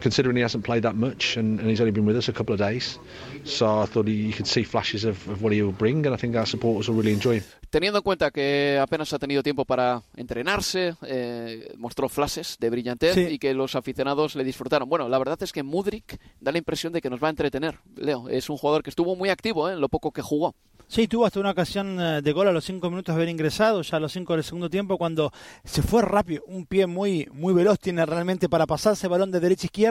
Considering 0.00 0.36
he 0.36 0.42
hasn't 0.42 0.64
played 0.64 0.82
that 0.82 0.96
much 0.96 1.36
and, 1.36 1.60
and 1.60 1.68
he's 1.70 1.80
only 1.80 1.92
been 1.92 2.04
with 2.06 2.16
us 2.16 2.28
a 2.28 2.32
couple 2.32 2.52
of 2.54 2.60
days. 2.60 2.98
So 3.44 3.82
I 3.82 3.86
thought 3.86 4.06
he, 4.06 4.26
you 4.28 4.32
could 4.32 4.46
see 4.46 4.64
flashes 4.64 5.04
of, 5.04 5.16
of 5.28 5.42
what 5.42 5.52
he 5.52 5.62
will 5.62 5.72
bring, 5.76 6.04
and 6.06 6.14
I 6.14 6.18
think 6.18 6.34
our 6.36 6.46
supporters 6.46 6.88
will 6.88 6.96
really 6.96 7.12
enjoy 7.12 7.36
him. 7.36 7.44
Teniendo 7.70 7.98
en 7.98 8.02
cuenta 8.04 8.30
que 8.30 8.78
apenas 8.80 9.12
ha 9.12 9.18
tenido 9.18 9.42
tiempo 9.42 9.64
para 9.64 10.02
entrenarse, 10.16 10.94
eh, 11.02 11.72
mostró 11.76 12.08
flashes 12.08 12.56
de 12.60 12.70
brillantez 12.70 13.14
Sí. 13.14 13.26
y 13.30 13.38
que 13.38 13.52
los 13.52 13.74
aficionados 13.74 14.36
le 14.36 14.44
disfrutaron. 14.44 14.88
Bueno, 14.88 15.08
la 15.08 15.18
verdad 15.18 15.42
es 15.42 15.52
que 15.52 15.62
Mudrik 15.64 16.18
da 16.40 16.52
la 16.52 16.58
impresión 16.58 16.92
de 16.92 17.00
que 17.00 17.10
nos 17.10 17.22
va 17.22 17.26
a 17.28 17.30
entretener. 17.30 17.78
Leo, 17.96 18.28
es 18.28 18.48
un 18.48 18.56
jugador 18.56 18.82
que 18.84 18.90
estuvo 18.90 19.16
muy 19.16 19.28
activo 19.28 19.68
¿eh? 19.68 19.72
en 19.72 19.80
lo 19.80 19.88
poco 19.88 20.12
que 20.12 20.22
jugó. 20.22 20.54
Sí, 20.86 21.08
tuvo 21.08 21.24
hasta 21.24 21.40
una 21.40 21.50
ocasión 21.50 21.98
eh, 21.98 22.20
de 22.22 22.32
gol 22.32 22.46
a 22.46 22.52
los 22.52 22.64
cinco 22.64 22.90
minutos 22.90 23.14
de 23.14 23.16
haber 23.16 23.30
ingresado, 23.30 23.82
ya 23.82 23.96
a 23.96 24.00
los 24.00 24.12
cinco 24.12 24.34
del 24.34 24.44
segundo 24.44 24.68
tiempo, 24.68 24.98
cuando 24.98 25.32
se 25.64 25.82
fue 25.82 26.02
rápido, 26.02 26.44
un 26.46 26.66
pie 26.66 26.86
muy 26.86 27.26
muy 27.32 27.54
veloz 27.54 27.78
tiene 27.80 28.04
realmente 28.04 28.48
para 28.50 28.66
pasarse 28.66 29.08
balón 29.08 29.30
de 29.32 29.40
derecha 29.40 29.64
a 29.64 29.66
izquierda 29.66 29.83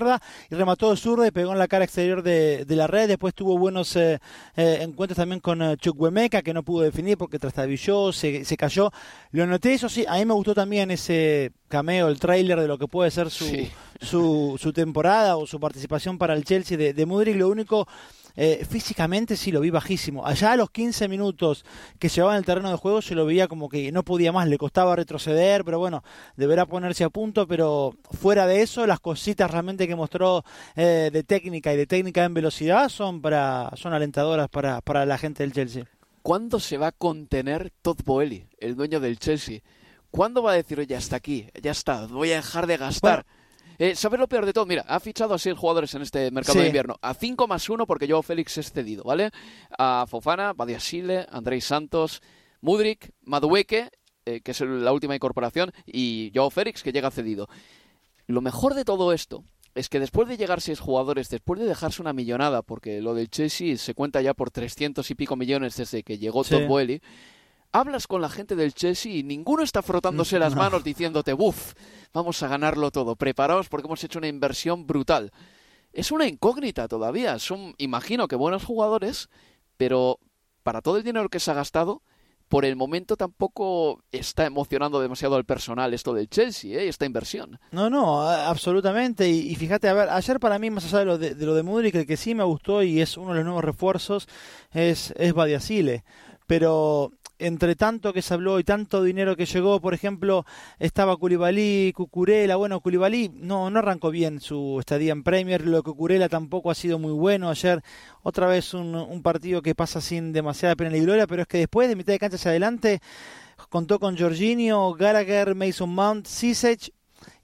y 0.50 0.56
remató 0.56 0.90
de 0.90 0.98
zurda 0.98 1.28
y 1.28 1.32
pegó 1.32 1.52
en 1.52 1.60
la 1.60 1.68
cara 1.68 1.86
exterior 1.86 2.24
de, 2.24 2.66
de 2.66 2.76
la 2.76 2.88
red. 2.88 3.08
Después 3.08 3.34
tuvo 3.34 3.58
buenos 3.58 3.96
eh, 3.96 4.20
eh, 4.56 4.80
encuentros 4.82 5.18
también 5.18 5.40
con 5.40 5.62
eh, 5.62 5.78
Chukwuemeka, 5.78 6.42
que 6.42 6.54
no 6.54 6.64
pudo 6.64 6.84
definir 6.84 7.18
porque 7.18 7.40
trastabilló, 7.40 8.12
se, 8.12 8.46
se 8.46 8.58
cayó. 8.58 8.92
Lo 9.32 9.46
noté, 9.46 9.74
eso 9.74 9.90
sí, 9.90 10.06
a 10.08 10.16
mí 10.16 10.26
me 10.26 10.34
gustó 10.34 10.56
también 10.56 10.90
ese 10.92 11.52
cameo, 11.68 12.08
el 12.08 12.20
tráiler 12.20 12.60
de 12.60 12.68
lo 12.68 12.78
que 12.78 12.88
puede 12.88 13.12
ser 13.12 13.30
su, 13.30 13.46
Sí. 13.46 13.72
su, 14.02 14.58
su 14.60 14.74
temporada 14.74 15.38
o 15.38 15.46
su 15.48 15.60
participación 15.60 16.18
para 16.18 16.34
el 16.34 16.44
Chelsea 16.44 16.78
de, 16.78 16.94
de 16.94 17.06
Mudryk. 17.06 17.36
Lo 17.36 17.50
único 17.50 17.88
eh, 18.36 18.66
físicamente 18.70 19.38
sí 19.38 19.52
lo 19.52 19.60
vi 19.60 19.70
bajísimo. 19.70 20.26
Allá 20.26 20.54
a 20.54 20.56
los 20.56 20.70
15 20.72 21.08
minutos 21.08 21.66
que 22.00 22.10
llevaba 22.10 22.34
en 22.34 22.40
el 22.40 22.46
terreno 22.46 22.70
de 22.70 22.78
juego 22.78 23.02
se 23.02 23.16
lo 23.16 23.26
veía 23.26 23.48
como 23.48 23.70
que 23.70 23.92
no 23.92 24.04
podía 24.04 24.32
más, 24.32 24.48
le 24.48 24.58
costaba 24.58 24.96
retroceder, 24.96 25.64
pero 25.64 25.80
bueno, 25.80 26.04
deberá 26.36 26.66
ponerse 26.66 27.04
a 27.04 27.10
punto, 27.10 27.48
pero 27.48 27.96
fuera 28.12 28.48
de 28.48 28.62
eso, 28.62 28.86
las 28.88 29.00
cositas 29.00 29.50
realmente 29.50 29.88
que 29.88 29.96
mostró 29.96 30.44
eh, 30.76 31.10
de 31.12 31.24
técnica 31.24 31.74
y 31.74 31.78
de 31.78 31.88
técnica 31.88 32.24
en 32.24 32.34
velocidad 32.34 32.90
son 32.90 33.22
para 33.22 33.72
son 33.76 33.94
alentadoras 33.94 34.50
para, 34.50 34.82
para 34.82 35.06
la 35.06 35.18
gente 35.18 35.44
del 35.44 35.54
Chelsea. 35.54 35.86
¿cuándo 36.24 36.60
se 36.60 36.78
va 36.78 36.88
a 36.88 36.92
contener 36.92 37.72
Todd 37.84 38.00
Boehly, 38.04 38.48
el 38.58 38.76
dueño 38.76 39.00
del 39.00 39.20
Chelsea? 39.20 39.60
¿Cuándo 40.10 40.42
va 40.42 40.54
a 40.54 40.56
decir, 40.56 40.80
oye, 40.80 40.96
hasta 40.96 41.18
aquí, 41.18 41.48
ya 41.62 41.72
está, 41.72 42.08
voy 42.08 42.32
a 42.32 42.38
dejar 42.38 42.66
de 42.66 42.78
gastar? 42.78 43.26
Eh, 43.78 43.96
¿Sabes 43.96 44.20
lo 44.20 44.28
peor 44.28 44.46
de 44.46 44.54
todo? 44.54 44.66
Mira, 44.66 44.84
ha 44.88 45.00
fichado 45.00 45.34
a 45.34 45.40
seis 45.40 45.58
jugadores 45.58 45.94
en 45.96 46.02
este 46.02 46.30
mercado 46.32 46.60
de 46.60 46.68
invierno. 46.68 46.98
A 47.02 47.14
5 47.14 47.48
más 47.48 47.70
1 47.70 47.86
porque 47.88 48.08
Joao 48.08 48.22
Félix 48.22 48.58
es 48.58 48.72
cedido, 48.72 49.04
¿vale? 49.04 49.32
A 49.78 50.06
Fofana, 50.08 50.54
Badiasile, 50.54 51.26
Andrei 51.32 51.62
Santos, 51.62 52.22
Mudrik, 52.62 53.12
Madueke, 53.22 53.90
eh, 54.26 54.42
que 54.42 54.52
es 54.52 54.62
la 54.62 54.92
última 54.94 55.16
incorporación, 55.16 55.72
y 55.86 56.32
Joao 56.34 56.50
Félix, 56.50 56.84
que 56.84 56.92
llega 56.92 57.12
cedido. 57.12 57.50
Lo 58.28 58.42
mejor 58.42 58.74
de 58.74 58.86
todo 58.86 59.12
esto 59.12 59.44
es 59.76 59.90
que 59.90 60.00
después 60.00 60.30
de 60.30 60.38
llegar 60.38 60.62
seis 60.62 60.80
jugadores, 60.80 61.30
después 61.30 61.60
de 61.60 61.66
dejarse 61.66 62.02
una 62.02 62.14
millonada, 62.14 62.62
porque 62.62 63.02
lo 63.02 63.16
del 63.16 63.30
Chelsea 63.30 63.76
se 63.78 63.94
cuenta 63.94 64.22
ya 64.22 64.34
por 64.34 64.52
300 64.52 65.10
y 65.10 65.16
pico 65.16 65.36
millones 65.36 65.76
desde 65.76 66.04
que 66.04 66.18
llegó 66.18 66.44
Todd 66.44 66.68
Boehly, 66.68 67.02
hablas 67.74 68.08
con 68.08 68.22
la 68.22 68.30
gente 68.30 68.56
del 68.56 68.74
Chelsea 68.74 69.12
y 69.12 69.24
ninguno 69.24 69.64
está 69.64 69.82
frotándose 69.82 70.40
las 70.40 70.56
manos 70.56 70.84
diciéndote, 70.84 71.34
buf, 71.34 71.74
vamos 72.14 72.42
a 72.44 72.48
ganarlo 72.48 72.92
todo, 72.92 73.18
preparaos 73.18 73.68
porque 73.68 73.88
hemos 73.88 74.04
hecho 74.04 74.20
una 74.20 74.28
inversión 74.28 74.88
brutal. 74.88 75.32
Es 75.92 76.12
una 76.12 76.28
incógnita 76.28 76.88
todavía, 76.88 77.38
son, 77.40 77.76
imagino 77.78 78.28
que 78.28 78.36
buenos 78.36 78.64
jugadores, 78.64 79.30
pero 79.76 80.20
para 80.64 80.82
todo 80.82 80.98
el 80.98 81.04
dinero 81.04 81.30
que 81.30 81.40
se 81.40 81.52
ha 81.52 81.56
gastado, 81.56 82.02
por 82.48 82.66
el 82.66 82.76
momento 82.76 83.18
tampoco 83.18 84.04
está 84.12 84.46
emocionando 84.46 85.02
demasiado 85.02 85.36
al 85.36 85.46
personal 85.46 85.94
esto 85.94 86.14
del 86.14 86.30
Chelsea, 86.30 86.80
¿eh? 86.80 86.88
esta 86.88 87.06
inversión. 87.06 87.60
No, 87.72 87.90
no, 87.90 88.22
absolutamente. 88.22 89.28
Y, 89.28 89.56
fíjate, 89.56 89.88
a 89.88 89.94
ver, 89.94 90.10
ayer 90.10 90.40
para 90.40 90.60
mí, 90.60 90.70
más 90.70 90.86
allá 90.86 91.00
de 91.00 91.06
lo 91.06 91.18
de, 91.18 91.34
de 91.34 91.46
lo 91.48 91.56
de 91.56 91.64
Mudrik, 91.64 91.96
el 91.96 92.06
que 92.06 92.18
sí 92.18 92.36
me 92.36 92.44
gustó 92.44 92.84
y 92.84 93.02
es 93.02 93.18
uno 93.18 93.30
de 93.30 93.38
los 93.38 93.46
nuevos 93.46 93.64
refuerzos 93.64 94.28
es, 94.72 95.16
es 95.18 95.34
Badiasile. 95.34 96.04
Pero 96.46 97.12
entre 97.40 97.76
tanto 97.76 98.14
que 98.14 98.22
se 98.22 98.34
habló 98.34 98.60
y 98.60 98.64
tanto 98.64 99.04
dinero 99.04 99.36
que 99.36 99.46
llegó, 99.46 99.82
por 99.82 99.94
ejemplo, 99.94 100.46
estaba 100.80 101.18
Culibalí, 101.18 101.92
Cucurela, 101.94 102.56
bueno, 102.56 102.80
Culibalí 102.80 103.32
no, 103.34 103.70
no 103.70 103.80
arrancó 103.80 104.12
bien 104.12 104.40
su 104.40 104.78
estadía 104.80 105.12
en 105.12 105.24
Premier, 105.24 105.66
lo 105.66 105.84
que 105.84 105.92
Cucurela 105.92 106.30
tampoco 106.30 106.72
ha 106.72 106.76
sido 106.76 107.00
muy 107.00 107.12
bueno, 107.12 107.50
ayer 107.50 107.82
otra 108.22 108.48
vez 108.48 108.74
un, 108.74 108.96
un 108.96 109.22
partido 109.22 109.62
que 109.62 109.76
pasa 109.76 110.02
sin 110.02 110.32
demasiada 110.34 110.76
pena 110.76 110.96
y 110.96 111.02
gloria, 111.02 111.28
pero 111.28 111.42
es 111.42 111.48
que 111.48 111.58
después 111.58 111.90
de 111.90 111.96
mitad 111.96 112.14
de 112.14 112.20
cancha 112.20 112.36
hacia 112.36 112.52
adelante 112.52 113.02
contó 113.70 114.00
con 114.00 114.18
Jorginho, 114.18 114.94
Gallagher, 114.94 115.56
Mason 115.56 115.90
Mount, 115.90 116.28
Sisech 116.28 116.92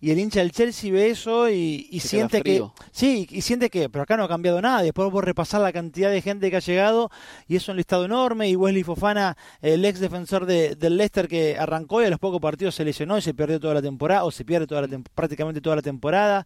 y 0.02 0.12
el 0.12 0.20
hincha 0.20 0.40
del 0.40 0.52
Chelsea 0.52 0.92
ve 0.92 1.10
eso 1.10 1.50
y, 1.50 2.00
siente 2.00 2.42
que 2.42 2.64
sí 2.92 3.28
y 3.30 3.42
siente 3.42 3.70
que 3.70 3.90
pero 3.90 4.04
acá 4.04 4.18
no 4.18 4.24
ha 4.24 4.28
cambiado 4.28 4.62
nada. 4.62 4.82
Después 4.82 5.12
vos 5.12 5.24
repasar 5.24 5.62
la 5.62 5.74
cantidad 5.74 6.10
de 6.10 6.22
gente 6.22 6.50
que 6.50 6.58
ha 6.58 6.62
llegado 6.62 7.10
y 7.48 7.56
es 7.56 7.68
un 7.68 7.78
listado 7.78 8.06
enorme 8.06 8.50
y 8.50 8.56
Wesley 8.56 8.84
Fofana 8.84 9.38
el 9.62 9.84
ex 9.86 10.00
defensor 10.00 10.46
de, 10.46 10.76
del 10.76 10.98
Leicester 10.98 11.28
que 11.28 11.58
arrancó 11.58 12.02
y 12.02 12.06
a 12.06 12.10
los 12.10 12.20
pocos 12.20 12.40
partidos 12.40 12.76
se 12.76 12.86
lesionó 12.86 13.18
y 13.18 13.22
se 13.22 13.34
perdió 13.34 13.60
toda 13.60 13.76
la 13.76 13.82
temporada 13.82 14.24
o 14.24 14.32
se 14.32 14.46
pierde 14.46 14.68
toda 14.68 14.82
la 14.82 15.00
prácticamente 15.14 15.62
toda 15.62 15.78
la 15.78 15.82
temporada. 15.82 16.46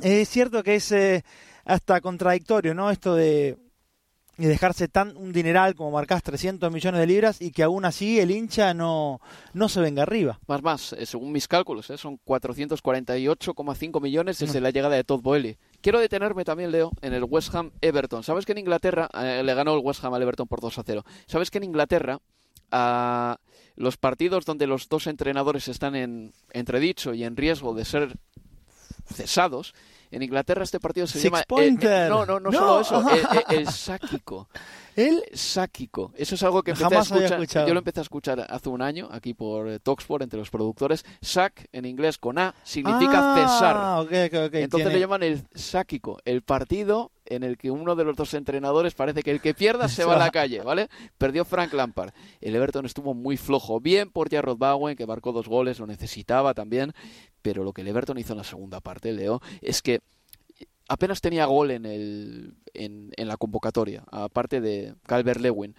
Es 0.00 0.28
cierto 0.28 0.62
que 0.62 0.76
es 0.76 0.90
eh, 0.92 1.24
hasta 1.64 2.00
contradictorio 2.00 2.74
no 2.74 2.90
esto 2.90 3.14
de 3.14 3.58
y 4.38 4.46
dejarse 4.46 4.88
tan 4.88 5.16
un 5.16 5.32
dineral 5.32 5.74
como 5.74 5.90
marcás 5.90 6.22
300 6.22 6.72
millones 6.72 7.00
de 7.00 7.06
libras 7.06 7.40
y 7.40 7.50
que 7.50 7.62
aún 7.62 7.84
así 7.84 8.18
el 8.18 8.30
hincha 8.30 8.72
no, 8.72 9.20
no 9.52 9.68
se 9.68 9.80
venga 9.80 10.02
arriba. 10.02 10.40
Más, 10.46 10.62
más, 10.62 10.92
eh, 10.94 11.06
según 11.06 11.32
mis 11.32 11.48
cálculos, 11.48 11.90
eh, 11.90 11.98
son 11.98 12.18
448,5 12.24 14.00
millones 14.00 14.38
desde 14.38 14.60
la 14.60 14.70
llegada 14.70 14.96
de 14.96 15.04
Todd 15.04 15.20
Boehly. 15.20 15.58
Quiero 15.80 16.00
detenerme 16.00 16.44
también, 16.44 16.70
Leo, 16.70 16.92
en 17.02 17.12
el 17.12 17.24
West 17.24 17.54
Ham 17.54 17.72
Everton. 17.80 18.22
¿Sabes 18.22 18.46
que 18.46 18.52
en 18.52 18.58
Inglaterra 18.58 19.08
eh, 19.14 19.42
le 19.44 19.54
ganó 19.54 19.74
el 19.74 19.80
West 19.80 20.02
Ham 20.04 20.14
al 20.14 20.22
Everton 20.22 20.48
por 20.48 20.60
2 20.60 20.78
a 20.78 20.82
0? 20.84 21.04
¿Sabes 21.26 21.50
que 21.50 21.58
en 21.58 21.64
Inglaterra 21.64 22.18
a 22.70 23.38
los 23.76 23.96
partidos 23.98 24.46
donde 24.46 24.66
los 24.66 24.88
dos 24.88 25.06
entrenadores 25.06 25.68
están 25.68 25.94
en 25.94 26.32
entredicho 26.52 27.14
y 27.14 27.24
en 27.24 27.36
riesgo 27.36 27.74
de 27.74 27.84
ser 27.84 28.16
cesados, 29.06 29.74
en 30.12 30.22
Inglaterra 30.22 30.62
este 30.62 30.78
partido 30.78 31.06
se 31.06 31.18
llama... 31.20 31.42
no, 31.48 32.26
no, 32.26 32.38
no, 32.38 32.52
solo 32.52 32.80
eso, 32.80 33.04
el, 33.48 33.66
sáquico. 33.72 34.48
El 34.94 35.22
sáquico. 35.32 36.12
Eso 36.14 36.34
es 36.34 36.42
algo 36.42 36.62
que 36.62 36.72
empecé 36.72 36.94
a 36.94 37.24
escuchar. 37.24 37.66
Yo 37.66 37.72
lo 37.72 37.78
empecé 37.78 38.00
a 38.00 38.02
escuchar 38.02 38.46
hace 38.48 38.68
un 38.68 38.82
año 38.82 39.08
aquí 39.10 39.32
por 39.32 39.68
eh, 39.68 39.78
Talksport 39.78 40.22
entre 40.22 40.38
los 40.38 40.50
productores. 40.50 41.04
Sac 41.22 41.66
en 41.72 41.86
inglés 41.86 42.18
con 42.18 42.38
A 42.38 42.54
significa 42.62 43.32
ah, 43.32 44.06
cesar. 44.08 44.54
Entonces 44.54 44.92
le 44.92 45.00
llaman 45.00 45.22
el 45.22 45.46
sáquico, 45.54 46.18
el 46.26 46.42
partido 46.42 47.10
en 47.26 47.42
el 47.42 47.56
que 47.56 47.70
uno 47.70 47.94
de 47.94 48.04
los 48.04 48.16
dos 48.16 48.34
entrenadores 48.34 48.94
parece 48.94 49.22
que 49.22 49.30
el 49.30 49.40
que 49.40 49.54
pierda 49.54 49.88
se 49.88 50.04
va 50.04 50.16
a 50.16 50.18
la 50.18 50.30
calle, 50.30 50.60
¿vale? 50.60 50.88
Perdió 51.18 51.44
Frank 51.44 51.72
Lampard. 51.72 52.12
El 52.40 52.54
Everton 52.54 52.86
estuvo 52.86 53.14
muy 53.14 53.36
flojo. 53.36 53.80
Bien 53.80 54.10
por 54.10 54.30
Jarrod 54.30 54.56
Bowen, 54.56 54.96
que 54.96 55.06
marcó 55.06 55.32
dos 55.32 55.48
goles, 55.48 55.78
lo 55.78 55.86
necesitaba 55.86 56.54
también. 56.54 56.92
Pero 57.42 57.64
lo 57.64 57.72
que 57.72 57.82
el 57.82 57.88
Everton 57.88 58.18
hizo 58.18 58.32
en 58.32 58.38
la 58.38 58.44
segunda 58.44 58.80
parte, 58.80 59.12
Leo, 59.12 59.40
es 59.60 59.82
que 59.82 60.00
apenas 60.88 61.20
tenía 61.20 61.46
gol 61.46 61.70
en, 61.70 61.86
el, 61.86 62.54
en, 62.74 63.12
en 63.16 63.28
la 63.28 63.36
convocatoria, 63.36 64.04
aparte 64.10 64.60
de 64.60 64.94
Calvert 65.06 65.40
Lewin. 65.40 65.74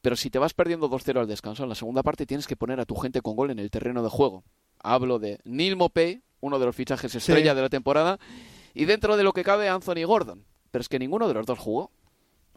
Pero 0.00 0.16
si 0.16 0.30
te 0.30 0.38
vas 0.38 0.54
perdiendo 0.54 0.88
2-0 0.88 1.20
al 1.20 1.26
descanso, 1.26 1.64
en 1.64 1.68
la 1.68 1.74
segunda 1.74 2.02
parte 2.02 2.26
tienes 2.26 2.46
que 2.46 2.56
poner 2.56 2.80
a 2.80 2.86
tu 2.86 2.94
gente 2.96 3.20
con 3.20 3.36
gol 3.36 3.50
en 3.50 3.58
el 3.58 3.70
terreno 3.70 4.02
de 4.02 4.08
juego. 4.08 4.44
Hablo 4.80 5.18
de 5.18 5.40
Neil 5.44 5.76
Mopey, 5.76 6.22
uno 6.40 6.58
de 6.58 6.66
los 6.66 6.76
fichajes 6.76 7.14
estrella 7.14 7.54
de 7.54 7.62
la 7.62 7.68
temporada, 7.68 8.18
y 8.74 8.84
dentro 8.84 9.16
de 9.16 9.24
lo 9.24 9.32
que 9.32 9.42
cabe 9.42 9.68
Anthony 9.68 10.04
Gordon, 10.06 10.44
pero 10.70 10.82
es 10.82 10.88
que 10.88 10.98
ninguno 10.98 11.28
de 11.28 11.34
los 11.34 11.46
dos 11.46 11.58
jugó. 11.58 11.90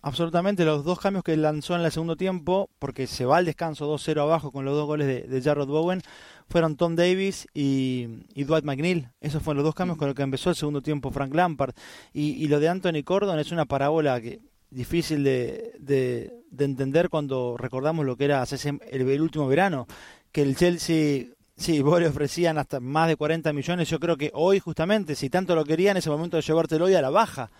Absolutamente, 0.04 0.65
los 0.65 0.84
dos 0.84 1.00
cambios 1.00 1.24
que 1.24 1.38
lanzó 1.38 1.76
en 1.76 1.82
el 1.82 1.91
segundo 1.91 2.15
tiempo, 2.15 2.69
porque 2.80 3.06
se 3.06 3.26
va 3.26 3.38
al 3.38 3.45
descanso 3.45 3.93
2-0 3.93 4.19
abajo 4.21 4.52
con 4.52 4.65
los 4.65 4.76
dos 4.76 4.88
goles 4.88 5.06
de, 5.06 5.21
de 5.21 5.41
Jarrod 5.41 5.67
Bowen, 5.67 6.02
fueron 6.50 6.76
Tom 6.76 6.95
Davis 6.95 7.47
y, 7.54 8.08
Dwight 8.36 8.65
McNeil. 8.65 9.10
Esos 9.21 9.43
fueron 9.43 9.58
los 9.58 9.65
dos 9.65 9.76
cambios 9.76 10.00
con 10.00 10.08
los 10.08 10.15
que 10.15 10.24
empezó 10.24 10.50
el 10.50 10.56
segundo 10.56 10.82
tiempo 10.82 11.12
Frank 11.12 11.34
Lampard. 11.36 11.76
Y, 12.13 12.47
lo 12.47 12.60
de 12.60 12.69
Anthony 12.69 13.04
Gordon 13.06 13.38
es 13.38 13.52
una 13.52 13.65
parábola 13.65 14.19
que 14.19 14.39
difícil 14.71 15.24
de, 15.24 15.76
de, 15.80 16.32
entender 16.58 17.10
cuando 17.10 17.56
recordamos 17.58 18.06
lo 18.06 18.15
que 18.17 18.26
era 18.26 18.43
el, 18.43 19.10
el 19.10 19.21
último 19.21 19.47
verano, 19.47 19.88
que 20.32 20.41
el 20.41 20.56
Chelsea 20.56 21.28
Sí, 21.58 21.80
vos 21.82 22.00
le 22.00 22.08
ofrecían 22.08 22.58
hasta 22.58 22.80
más 22.80 23.08
de 23.08 23.15
40 23.15 23.54
millones. 23.54 23.88
Yo 23.88 24.00
creo 24.00 24.17
que 24.17 24.32
hoy, 24.34 24.60
justamente, 24.60 25.13
si 25.13 25.30
tanto 25.30 25.54
lo 25.54 25.63
querían, 25.63 25.95
ese 25.95 26.10
momento 26.10 26.38
de 26.38 26.41
llevártelo 26.41 26.86
hoy 26.86 26.95
a 26.95 27.04
la 27.04 27.12
baja 27.12 27.52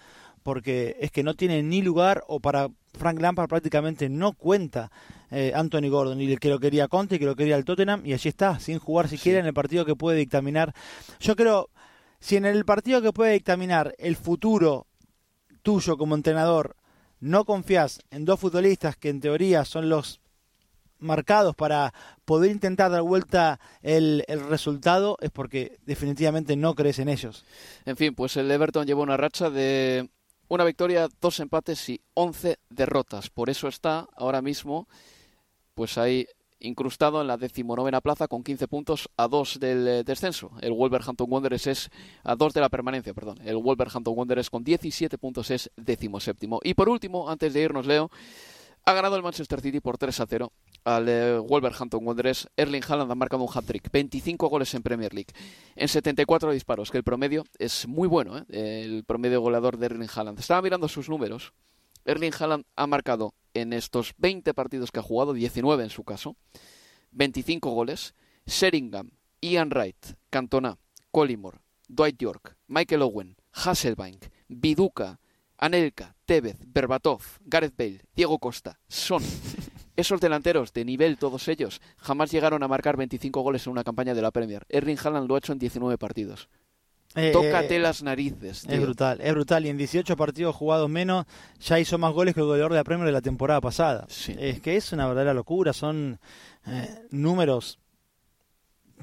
porque 0.44 0.98
es 1.00 1.12
que 1.12 1.24
no 1.24 1.34
tiene 1.36 1.64
ni 1.64 1.82
lugar 1.82 2.24
o 2.28 2.40
para 2.40 2.70
Frank 2.94 3.20
Lampard 3.20 3.48
prácticamente 3.48 4.10
no 4.10 4.34
cuenta 4.34 4.92
eh, 5.30 5.54
Anthony 5.56 5.90
Gordon 5.90 6.22
y 6.22 6.32
el 6.32 6.40
que 6.40 6.50
lo 6.50 6.60
quería 6.60 6.88
Conte 6.88 7.16
y 7.16 7.20
que 7.20 7.26
lo 7.26 7.36
quería 7.36 7.56
el 7.56 7.66
Tottenham 7.66 8.06
y 8.06 8.14
allí 8.14 8.30
está, 8.30 8.60
sin 8.60 8.80
jugar 8.80 9.08
siquiera 9.08 9.40
en 9.40 9.46
el 9.46 9.54
partido 9.54 9.86
que 9.86 9.96
puede 9.96 10.18
dictaminar. 10.18 10.74
Yo 11.20 11.36
creo, 11.36 11.70
si 12.20 12.36
en 12.36 12.46
el 12.46 12.66
partido 12.66 13.02
que 13.02 13.14
puede 13.14 13.34
dictaminar 13.34 13.96
el 13.98 14.16
futuro 14.16 14.88
tuyo 15.62 15.98
como 15.98 16.16
entrenador 16.16 16.76
no 17.20 17.46
confías 17.46 18.02
en 18.10 18.26
dos 18.26 18.40
futbolistas 18.40 18.98
que 18.98 19.10
en 19.10 19.22
teoría 19.22 19.64
son 19.64 19.90
los 19.90 20.22
marcados 20.98 21.56
para 21.56 21.94
poder 22.26 22.52
intentar 22.52 22.92
dar 22.92 23.02
vuelta 23.02 23.60
el, 23.82 24.24
el, 24.28 24.48
resultado 24.48 25.18
es 25.22 25.32
porque 25.32 25.78
definitivamente 25.86 26.56
no 26.56 26.76
crees 26.76 27.00
en 27.00 27.10
ellos. 27.10 27.44
En 27.86 27.98
fin, 27.98 28.14
pues 28.14 28.38
el 28.38 28.50
Everton 28.50 28.86
lleva 28.86 29.02
una 29.02 29.18
racha 29.18 29.50
de 29.50 30.10
una 30.52 30.66
victoria, 30.66 31.08
dos 31.22 31.40
empates 31.40 31.88
y 31.88 32.02
once 32.14 32.60
derrotas. 32.70 33.30
Por 33.30 33.50
eso 33.50 33.70
está 33.70 34.10
ahora 34.18 34.42
mismo, 34.42 34.90
pues 35.76 35.98
ahí 35.98 36.28
incrustado 36.60 37.22
en 37.22 37.28
la 37.28 37.38
decimonovena 37.38 38.02
plaza 38.02 38.28
con 38.28 38.44
15 38.44 38.68
puntos 38.68 39.10
a 39.16 39.30
dos 39.30 39.62
del 39.62 39.88
eh, 39.88 40.04
descenso. 40.04 40.52
El 40.60 40.74
Wolverhampton 40.74 41.32
Wanderers 41.32 41.68
es 41.68 41.90
a 42.26 42.36
dos 42.36 42.54
de 42.54 42.60
la 42.60 42.68
permanencia, 42.68 43.14
perdón. 43.14 43.40
El 43.46 43.56
Wolverhampton 43.56 44.14
Wanderers 44.14 44.50
con 44.50 44.62
17 44.62 45.18
puntos 45.18 45.52
es 45.52 45.72
decimoséptimo. 45.78 46.60
Y 46.64 46.74
por 46.74 46.90
último, 46.90 47.30
antes 47.30 47.54
de 47.54 47.62
irnos, 47.62 47.86
Leo, 47.86 48.12
ha 48.84 48.92
ganado 48.92 49.16
el 49.16 49.24
Manchester 49.24 49.62
City 49.62 49.80
por 49.80 49.98
3 49.98 50.20
a 50.20 50.26
0 50.28 50.52
al 50.84 51.08
eh, 51.10 51.38
Wolverhampton 51.40 52.06
Wanderers. 52.06 52.48
Erling 52.56 52.84
Haaland 52.88 53.12
ha 53.12 53.16
marcado 53.16 53.44
un 53.44 53.50
hat-trick, 53.54 53.92
25 53.92 54.50
goles 54.50 54.74
en 54.74 54.84
Premier 54.84 55.14
League, 55.14 55.34
en 55.76 55.88
74 55.88 56.52
disparos, 56.52 56.92
que 56.92 56.98
el 56.98 57.04
promedio 57.04 57.46
es 57.60 57.88
muy 57.88 58.08
bueno, 58.08 58.38
¿eh? 58.38 58.82
el 58.84 59.04
promedio 59.04 59.42
goleador 59.42 59.78
de 59.78 59.88
Erling 59.88 60.10
Haaland. 60.14 60.40
Estaba 60.40 60.62
mirando 60.62 60.88
sus 60.88 61.10
números. 61.10 61.54
Erling 62.06 62.34
Haaland 62.38 62.66
ha 62.76 62.88
marcado 62.88 63.34
en 63.54 63.74
estos 63.74 64.14
20 64.18 64.54
partidos 64.54 64.92
que 64.92 65.00
ha 65.00 65.04
jugado, 65.04 65.34
19 65.34 65.84
en 65.84 65.90
su 65.90 66.04
caso, 66.04 66.36
25 67.12 67.70
goles. 67.72 68.14
Sheringham, 68.46 69.12
Ian 69.42 69.70
Wright, 69.70 70.16
Cantona, 70.30 70.78
Collymore, 71.12 71.60
Dwight 71.88 72.18
York, 72.20 72.58
Michael 72.68 73.04
Owen, 73.04 73.38
Hasselbank, 73.52 74.26
Viduka, 74.48 75.20
Anelka, 75.58 76.16
Tevez, 76.26 76.58
Berbatov, 76.66 77.22
Gareth 77.42 77.76
Bale, 77.78 78.02
Diego 78.16 78.40
Costa, 78.40 78.80
son 78.88 79.22
esos 80.02 80.20
delanteros 80.20 80.74
de 80.74 80.86
nivel, 80.86 81.18
todos 81.18 81.48
ellos, 81.48 81.82
jamás 81.98 82.32
llegaron 82.32 82.64
a 82.64 82.68
marcar 82.68 82.98
25 82.98 83.42
goles 83.42 83.66
en 83.66 83.72
una 83.72 83.84
campaña 83.84 84.14
de 84.14 84.22
la 84.22 84.32
Premier. 84.32 84.66
Erling 84.70 84.98
Haaland 85.02 85.28
lo 85.28 85.36
ha 85.36 85.38
hecho 85.38 85.54
en 85.54 85.60
19 85.60 85.98
partidos. 85.98 86.50
Eh, 87.16 87.32
Tócate 87.34 87.76
eh, 87.76 87.80
las 87.80 88.04
narices. 88.04 88.66
Es 88.70 88.82
brutal, 88.82 89.20
es 89.22 89.34
brutal. 89.34 89.66
Y 89.66 89.70
en 89.70 89.78
18 89.78 90.16
partidos 90.16 90.56
jugados 90.56 90.90
menos, 90.90 91.26
ya 91.60 91.80
hizo 91.80 91.98
más 91.98 92.14
goles 92.14 92.34
que 92.34 92.40
el 92.40 92.46
goleador 92.46 92.72
de 92.72 92.78
la 92.78 92.84
Premier 92.84 93.06
de 93.06 93.12
la 93.12 93.22
temporada 93.22 93.60
pasada. 93.60 94.06
Sí. 94.08 94.36
Es 94.40 94.62
que 94.62 94.78
es 94.78 94.94
una 94.94 95.08
verdadera 95.08 95.34
locura. 95.34 95.74
Son 95.74 96.20
eh, 96.68 96.90
números. 97.10 97.80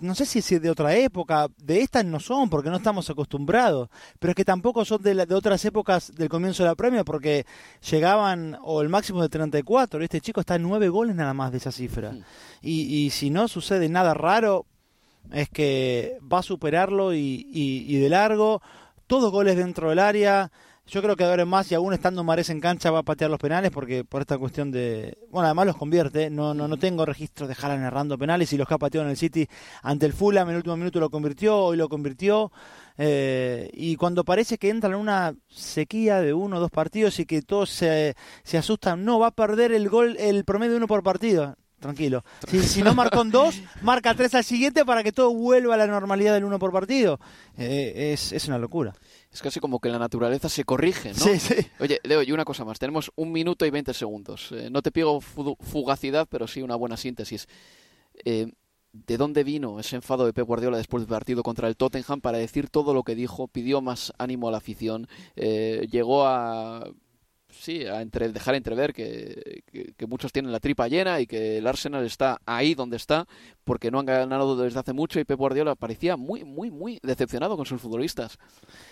No 0.01 0.15
sé 0.15 0.27
si 0.27 0.39
es 0.39 0.63
de 0.63 0.71
otra 0.71 0.95
época, 0.97 1.49
de 1.59 1.81
estas 1.81 2.05
no 2.05 2.21
son 2.21 2.49
porque 2.51 2.71
no 2.71 2.77
estamos 2.77 3.09
acostumbrados, 3.11 3.89
pero 4.19 4.31
es 4.33 4.35
que 4.37 4.45
tampoco 4.45 4.85
son 4.85 5.03
de, 5.03 5.15
la- 5.15 5.27
de 5.27 5.35
otras 5.35 5.65
épocas 5.65 6.15
del 6.15 6.29
comienzo 6.29 6.63
de 6.63 6.69
la 6.69 6.75
Premier 6.75 7.05
porque 7.05 7.47
llegaban 7.91 8.57
o 8.63 8.83
el 8.83 8.89
máximo 8.89 9.23
de 9.23 9.29
34. 9.29 10.03
Este 10.03 10.21
chico 10.21 10.41
está 10.41 10.57
en 10.57 10.63
9 10.63 10.89
goles 10.89 11.15
nada 11.17 11.35
más 11.35 11.51
de 11.53 11.59
esa 11.59 11.73
cifra. 11.73 12.13
Y, 12.63 12.83
y 13.07 13.11
si 13.11 13.31
no 13.31 13.49
sucede 13.49 13.89
nada 13.89 14.15
raro, 14.15 14.67
es 15.33 15.49
que 15.49 16.19
va 16.23 16.39
a 16.39 16.43
superarlo 16.43 17.13
y, 17.15 17.47
y- 17.53 17.85
y 17.89 17.97
de 17.99 18.09
largo. 18.09 18.63
Todos 19.07 19.31
goles 19.33 19.57
dentro 19.57 19.91
del 19.91 19.99
área. 19.99 20.51
Yo 20.89 21.03
creo 21.03 21.17
que 21.17 21.25
ahora 21.25 21.43
en 21.43 21.49
más, 21.49 21.71
y 21.71 21.75
aún 21.75 21.93
estando 21.93 22.25
Mares 22.25 22.49
en 22.49 22.61
cancha, 22.61 22.91
va 22.91 23.01
a 23.01 23.03
patear 23.03 23.31
los 23.31 23.39
penales 23.39 23.71
porque 23.71 24.05
por 24.05 24.23
esta 24.23 24.39
cuestión 24.39 24.71
de. 24.71 25.19
Bueno, 25.31 25.45
además 25.45 25.67
los 25.67 25.77
convierte. 25.77 26.31
No, 26.31 26.55
no, 26.55 26.67
no 26.67 26.79
tengo 26.79 27.05
registros 27.05 27.47
de 27.47 27.55
Haaland 27.61 27.85
errando 27.85 28.17
penales 28.17 28.51
y 28.55 28.57
los 28.57 28.67
que 28.67 28.73
ha 28.73 28.79
pateado 28.79 29.05
en 29.05 29.11
el 29.11 29.19
City 29.19 29.47
ante 29.83 30.07
el 30.07 30.15
Fulham 30.15 30.49
en 30.49 30.53
el 30.53 30.57
último 30.57 30.79
minuto 30.79 30.99
lo 30.99 31.11
convirtió, 31.11 31.59
hoy 31.59 31.77
lo 31.77 31.91
convirtió. 31.91 32.51
Eh, 32.97 33.69
y 33.75 33.97
cuando 33.97 34.25
parece 34.25 34.57
que 34.57 34.71
entra 34.71 34.89
en 34.89 34.97
una 34.97 35.35
sequía 35.49 36.23
de 36.23 36.33
uno 36.33 36.57
o 36.57 36.61
dos 36.61 36.71
partidos 36.71 37.21
y 37.21 37.27
que 37.27 37.43
todos 37.43 37.69
se, 37.69 38.17
se 38.43 38.57
asustan, 38.57 39.05
no, 39.05 39.19
va 39.19 39.27
a 39.27 39.33
perder 39.33 39.73
el 39.73 39.91
gol, 39.91 40.17
el 40.19 40.45
promedio 40.45 40.73
de 40.73 40.79
uno 40.79 40.87
por 40.87 41.03
partido. 41.03 41.55
Tranquilo. 41.81 42.25
Si, 42.49 42.61
si 42.63 42.83
no 42.83 42.95
marcó 42.95 43.23
en 43.23 43.31
dos, 43.31 43.61
marca 43.83 44.15
tres 44.15 44.35
al 44.35 44.43
siguiente 44.43 44.85
para 44.85 45.05
que 45.05 45.13
todo 45.13 45.33
vuelva 45.33 45.75
a 45.75 45.77
la 45.77 45.87
normalidad 45.87 46.35
del 46.35 46.45
uno 46.45 46.59
por 46.59 46.73
partido. 46.73 47.21
Eh, 47.57 48.13
es, 48.15 48.33
es 48.33 48.49
una 48.49 48.59
locura. 48.59 48.95
Es 49.31 49.43
casi 49.43 49.61
como 49.61 49.79
que 49.79 49.91
la 49.91 49.99
naturaleza 49.99 50.49
se 50.49 50.65
corrige, 50.65 51.11
¿no? 51.11 51.19
Sí, 51.21 51.39
sí. 51.39 51.55
Oye, 51.81 52.01
Leo, 52.03 52.23
y 52.23 52.33
una 52.33 52.45
cosa 52.45 52.65
más. 52.65 52.79
Tenemos 52.79 53.13
un 53.15 53.31
minuto 53.31 53.67
y 53.67 53.71
20 53.71 53.93
segundos. 53.93 54.51
Eh, 54.53 54.69
no 54.71 54.81
te 54.83 54.91
pido 54.91 55.21
fu- 55.21 55.57
fugacidad, 55.61 56.27
pero 56.31 56.47
sí 56.47 56.63
una 56.63 56.77
buena 56.77 56.97
síntesis. 56.97 57.47
Eh, 58.25 58.51
¿De 58.93 59.17
dónde 59.19 59.45
vino 59.45 59.79
ese 59.79 59.97
enfado 59.97 60.25
de 60.25 60.33
Pep 60.33 60.47
Guardiola 60.47 60.79
después 60.79 61.03
del 61.03 61.11
partido 61.11 61.43
contra 61.43 61.69
el 61.69 61.77
Tottenham 61.77 62.23
para 62.23 62.39
decir 62.39 62.71
todo 62.71 62.95
lo 62.95 63.03
que 63.03 63.15
dijo? 63.15 63.47
Pidió 63.47 63.83
más 63.83 64.15
ánimo 64.19 64.49
a 64.49 64.51
la 64.51 64.59
afición. 64.59 65.07
eh, 65.37 65.87
llegó 65.91 66.27
a... 66.27 66.89
Sí, 67.51 67.87
a 67.87 68.03
entre, 68.03 68.29
dejar 68.31 68.55
entrever 68.55 68.93
que, 68.93 69.63
que- 69.97 70.07
muchos 70.07 70.33
tienen 70.33 70.53
la 70.53 70.61
tripa 70.61 70.87
llena 70.87 71.21
y 71.21 71.27
que 71.27 71.59
el 71.59 71.67
Arsenal 71.67 72.05
está 72.05 72.41
ahí 72.45 72.75
donde 72.75 72.97
está 72.97 73.27
porque 73.65 73.91
no 73.91 74.01
han 74.01 74.07
ganado 74.07 74.57
desde 74.57 74.79
hace 74.79 74.93
mucho 74.93 75.19
y 75.19 75.25
Pep 75.25 75.39
Guardiola 75.39 75.75
parecía 75.75 76.17
muy, 76.17 76.45
muy, 76.45 76.71
muy 76.71 76.99
decepcionado 77.03 77.57
con 77.57 77.65
sus 77.67 77.81
futbolistas. 77.81 78.39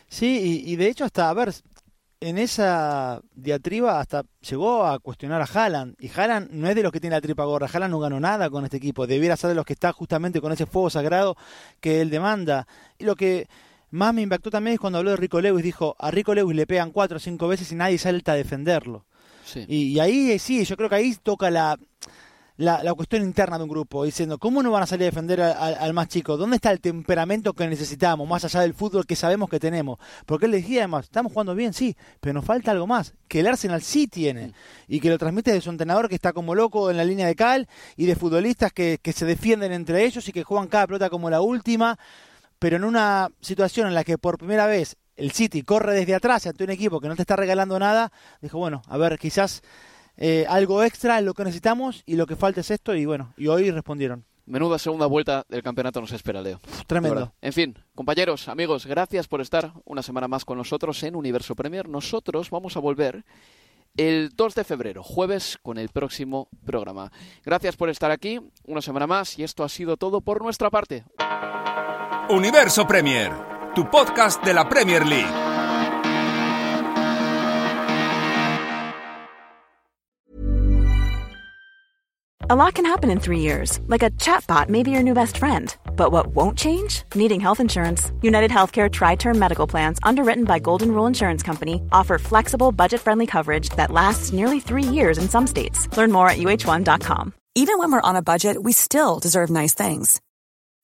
Sí, 0.09 0.62
y, 0.66 0.77
de 0.77 0.88
hecho 0.88 1.05
hasta, 1.05 1.29
a 1.29 1.35
ver, 1.35 1.53
en 2.21 2.38
esa 2.38 3.21
diatriba 3.35 4.01
hasta 4.01 4.25
llegó 4.40 4.85
a 4.87 4.99
cuestionar 5.01 5.42
a 5.42 5.45
Haaland. 5.45 5.95
Y 6.01 6.11
Haaland 6.11 6.51
no 6.51 6.69
es 6.69 6.75
de 6.75 6.83
los 6.83 6.92
que 6.92 7.01
tiene 7.01 7.16
la 7.16 7.21
tripa 7.21 7.45
gorda. 7.45 7.69
Haaland 7.71 7.92
no 7.92 8.01
ganó 8.01 8.19
nada 8.21 8.49
con 8.49 8.64
este 8.64 8.79
equipo. 8.79 9.07
Debiera 9.07 9.37
ser 9.37 9.49
de 9.49 9.55
los 9.55 9.66
que 9.66 9.75
está 9.75 9.92
justamente 9.92 10.40
con 10.40 10.51
ese 10.51 10.64
fuego 10.66 10.88
sagrado 10.88 11.37
que 11.81 12.01
él 12.01 12.09
demanda. 12.09 12.66
Y 12.99 13.05
lo 13.05 13.16
que 13.16 13.49
más 13.97 14.15
me 14.15 14.23
impactó 14.23 14.51
también 14.51 14.75
es 14.75 14.81
cuando 14.81 14.99
habló 14.99 15.11
de 15.11 15.17
Rico 15.17 15.41
Lewis. 15.41 15.65
Dijo, 15.65 15.97
a 15.99 16.11
Rico 16.11 16.35
Lewis 16.35 16.57
le 16.57 16.67
pegan 16.67 16.93
cuatro 16.93 17.17
o 17.17 17.21
cinco 17.21 17.49
veces 17.49 17.73
y 17.73 17.75
nadie 17.75 17.99
salta 17.99 18.33
a 18.33 18.37
defenderlo. 18.37 19.05
Sí. 19.45 19.65
Y, 19.67 19.77
y 19.95 20.01
ahí 20.01 20.31
eh, 20.31 20.39
sí, 20.39 20.65
yo 20.65 20.77
creo 20.77 20.89
que 20.89 20.97
ahí 20.97 21.17
toca 21.23 21.51
la, 21.51 21.79
la, 22.57 22.83
la 22.83 22.95
cuestión 22.95 23.23
interna 23.23 23.59
de 23.59 23.65
un 23.65 23.71
grupo, 23.71 24.05
diciendo, 24.05 24.39
¿cómo 24.39 24.63
no 24.63 24.71
van 24.71 24.83
a 24.83 24.87
salir 24.87 25.05
a 25.05 25.11
defender 25.11 25.41
al, 25.41 25.93
más 25.93 26.09
chico? 26.09 26.37
¿Dónde 26.37 26.57
está 26.57 26.71
el 26.71 26.81
temperamento 26.81 27.53
que 27.53 27.67
necesitamos, 27.67 28.29
más 28.29 28.45
allá 28.45 28.61
del 28.61 28.75
fútbol 28.75 29.07
que 29.07 29.15
sabemos 29.15 29.51
que 29.51 29.61
tenemos? 29.61 29.99
Porque 30.25 30.47
él 30.47 30.53
decía 30.53 30.81
además, 30.81 31.05
estamos 31.05 31.33
jugando 31.33 31.55
bien, 31.55 31.73
sí, 31.73 31.97
pero 32.21 32.35
nos 32.35 32.45
falta 32.45 32.71
algo 32.71 32.87
más, 32.87 33.15
que 33.29 33.41
el 33.41 33.47
Arsenal 33.47 33.83
sí 33.83 34.07
tiene, 34.07 34.53
y 34.89 35.01
que 35.01 35.11
lo 35.11 35.19
transmite 35.19 35.53
de 35.53 35.61
su 35.61 35.71
entrenador 35.71 36.09
que 36.09 36.15
está 36.15 36.33
como 36.33 36.55
loco 36.55 36.91
en 36.91 36.97
la 36.97 37.05
línea 37.05 37.27
de 37.27 37.35
cal, 37.35 37.69
y 37.97 38.07
de 38.07 38.17
futbolistas 38.17 38.73
que, 38.73 38.99
que 39.03 39.13
se 39.13 39.27
defienden 39.27 39.73
entre 39.73 40.05
ellos 40.05 40.27
y 40.29 40.33
que 40.33 40.43
juegan 40.43 40.69
cada 40.69 40.87
pelota 40.87 41.11
como 41.11 41.29
la 41.29 41.41
última, 41.43 41.99
pero 42.59 42.77
en 42.77 42.85
una 42.85 43.29
situación 43.40 43.87
en 43.87 43.95
la 43.95 44.05
que 44.05 44.19
por 44.19 44.38
primera 44.38 44.66
vez 44.66 44.97
el 45.16 45.33
City 45.33 45.62
corre 45.62 45.95
desde 45.95 46.14
atrás 46.14 46.47
ante 46.47 46.64
un 46.64 46.71
equipo 46.71 47.01
que 47.01 47.09
no 47.09 47.16
te 47.16 47.23
está 47.23 47.37
regalando 47.37 47.79
nada, 47.79 48.12
dijo, 48.40 48.59
bueno, 48.59 48.83
a 48.88 48.97
ver, 48.97 49.19
quizás 49.19 49.62
eh, 50.16 50.47
algo 50.49 50.83
extra 50.83 51.19
es 51.19 51.25
lo 51.25 51.35
que 51.35 51.45
necesitamos 51.45 52.03
y 52.07 52.16
lo 52.16 52.27
que 52.27 52.37
falta 52.37 52.61
es 52.61 52.71
esto, 52.71 52.95
y 52.95 53.07
bueno, 53.07 53.35
y 53.37 53.49
hoy 53.49 53.71
respondieron. 53.71 54.25
Menuda 54.47 54.79
segunda 54.79 55.07
vuelta 55.07 55.45
del 55.49 55.62
campeonato 55.62 56.01
nos 56.01 56.12
espera, 56.12 56.40
Leo. 56.40 56.61
Tremendo. 56.87 57.33
En 57.40 57.53
fin, 57.53 57.77
compañeros, 57.97 58.47
amigos, 58.47 58.87
gracias 58.87 59.27
por 59.27 59.40
estar 59.40 59.73
una 59.85 60.03
semana 60.03 60.29
más 60.29 60.45
con 60.45 60.57
nosotros 60.57 61.03
en 61.03 61.16
Universo 61.16 61.57
Premier. 61.57 61.88
Nosotros 61.88 62.51
vamos 62.51 62.77
a 62.77 62.81
volver 62.81 63.25
el 63.97 64.31
2 64.37 64.55
de 64.55 64.64
febrero, 64.64 65.03
jueves, 65.03 65.59
con 65.62 65.79
el 65.79 65.88
próximo 65.88 66.49
programa. 66.64 67.11
Gracias 67.45 67.77
por 67.77 67.88
estar 67.88 68.12
aquí 68.12 68.38
una 68.64 68.83
semana 68.83 69.09
más 69.09 69.37
y 69.37 69.42
esto 69.42 69.64
ha 69.64 69.69
sido 69.69 69.97
todo 69.97 70.21
por 70.21 70.42
nuestra 70.42 70.71
parte. 70.71 71.05
Universo 72.29 72.85
Premier, 72.85 73.31
tu 73.73 73.85
podcast 73.85 74.43
de 74.43 74.53
la 74.53 74.65
Premier 74.65 75.05
League. 75.05 75.33
A 82.49 82.55
lot 82.55 82.75
can 82.75 82.85
happen 82.85 83.11
in 83.11 83.21
three 83.21 83.39
years, 83.39 83.79
like 83.87 84.03
a 84.03 84.11
chatbot 84.11 84.69
may 84.69 84.83
be 84.83 84.91
your 84.91 85.05
new 85.05 85.15
best 85.15 85.37
friend. 85.37 85.77
But 85.97 86.11
what 86.11 86.29
won't 86.29 86.59
change? 86.59 87.05
Needing 87.15 87.41
health 87.41 87.61
insurance. 87.61 88.11
United 88.23 88.51
Healthcare 88.51 88.91
Tri 88.91 89.15
Term 89.15 89.39
Medical 89.39 89.69
Plans, 89.69 90.01
underwritten 90.03 90.45
by 90.45 90.59
Golden 90.59 90.91
Rule 90.91 91.07
Insurance 91.07 91.45
Company, 91.45 91.81
offer 91.93 92.19
flexible, 92.19 92.73
budget 92.73 93.01
friendly 93.01 93.27
coverage 93.27 93.69
that 93.77 93.93
lasts 93.93 94.33
nearly 94.33 94.59
three 94.59 94.83
years 94.83 95.19
in 95.19 95.29
some 95.29 95.47
states. 95.47 95.89
Learn 95.97 96.11
more 96.11 96.29
at 96.29 96.39
uh1.com. 96.39 97.35
Even 97.55 97.79
when 97.79 97.93
we're 97.93 98.01
on 98.01 98.17
a 98.17 98.23
budget, 98.23 98.62
we 98.62 98.73
still 98.73 99.19
deserve 99.21 99.49
nice 99.49 99.75
things. 99.75 100.21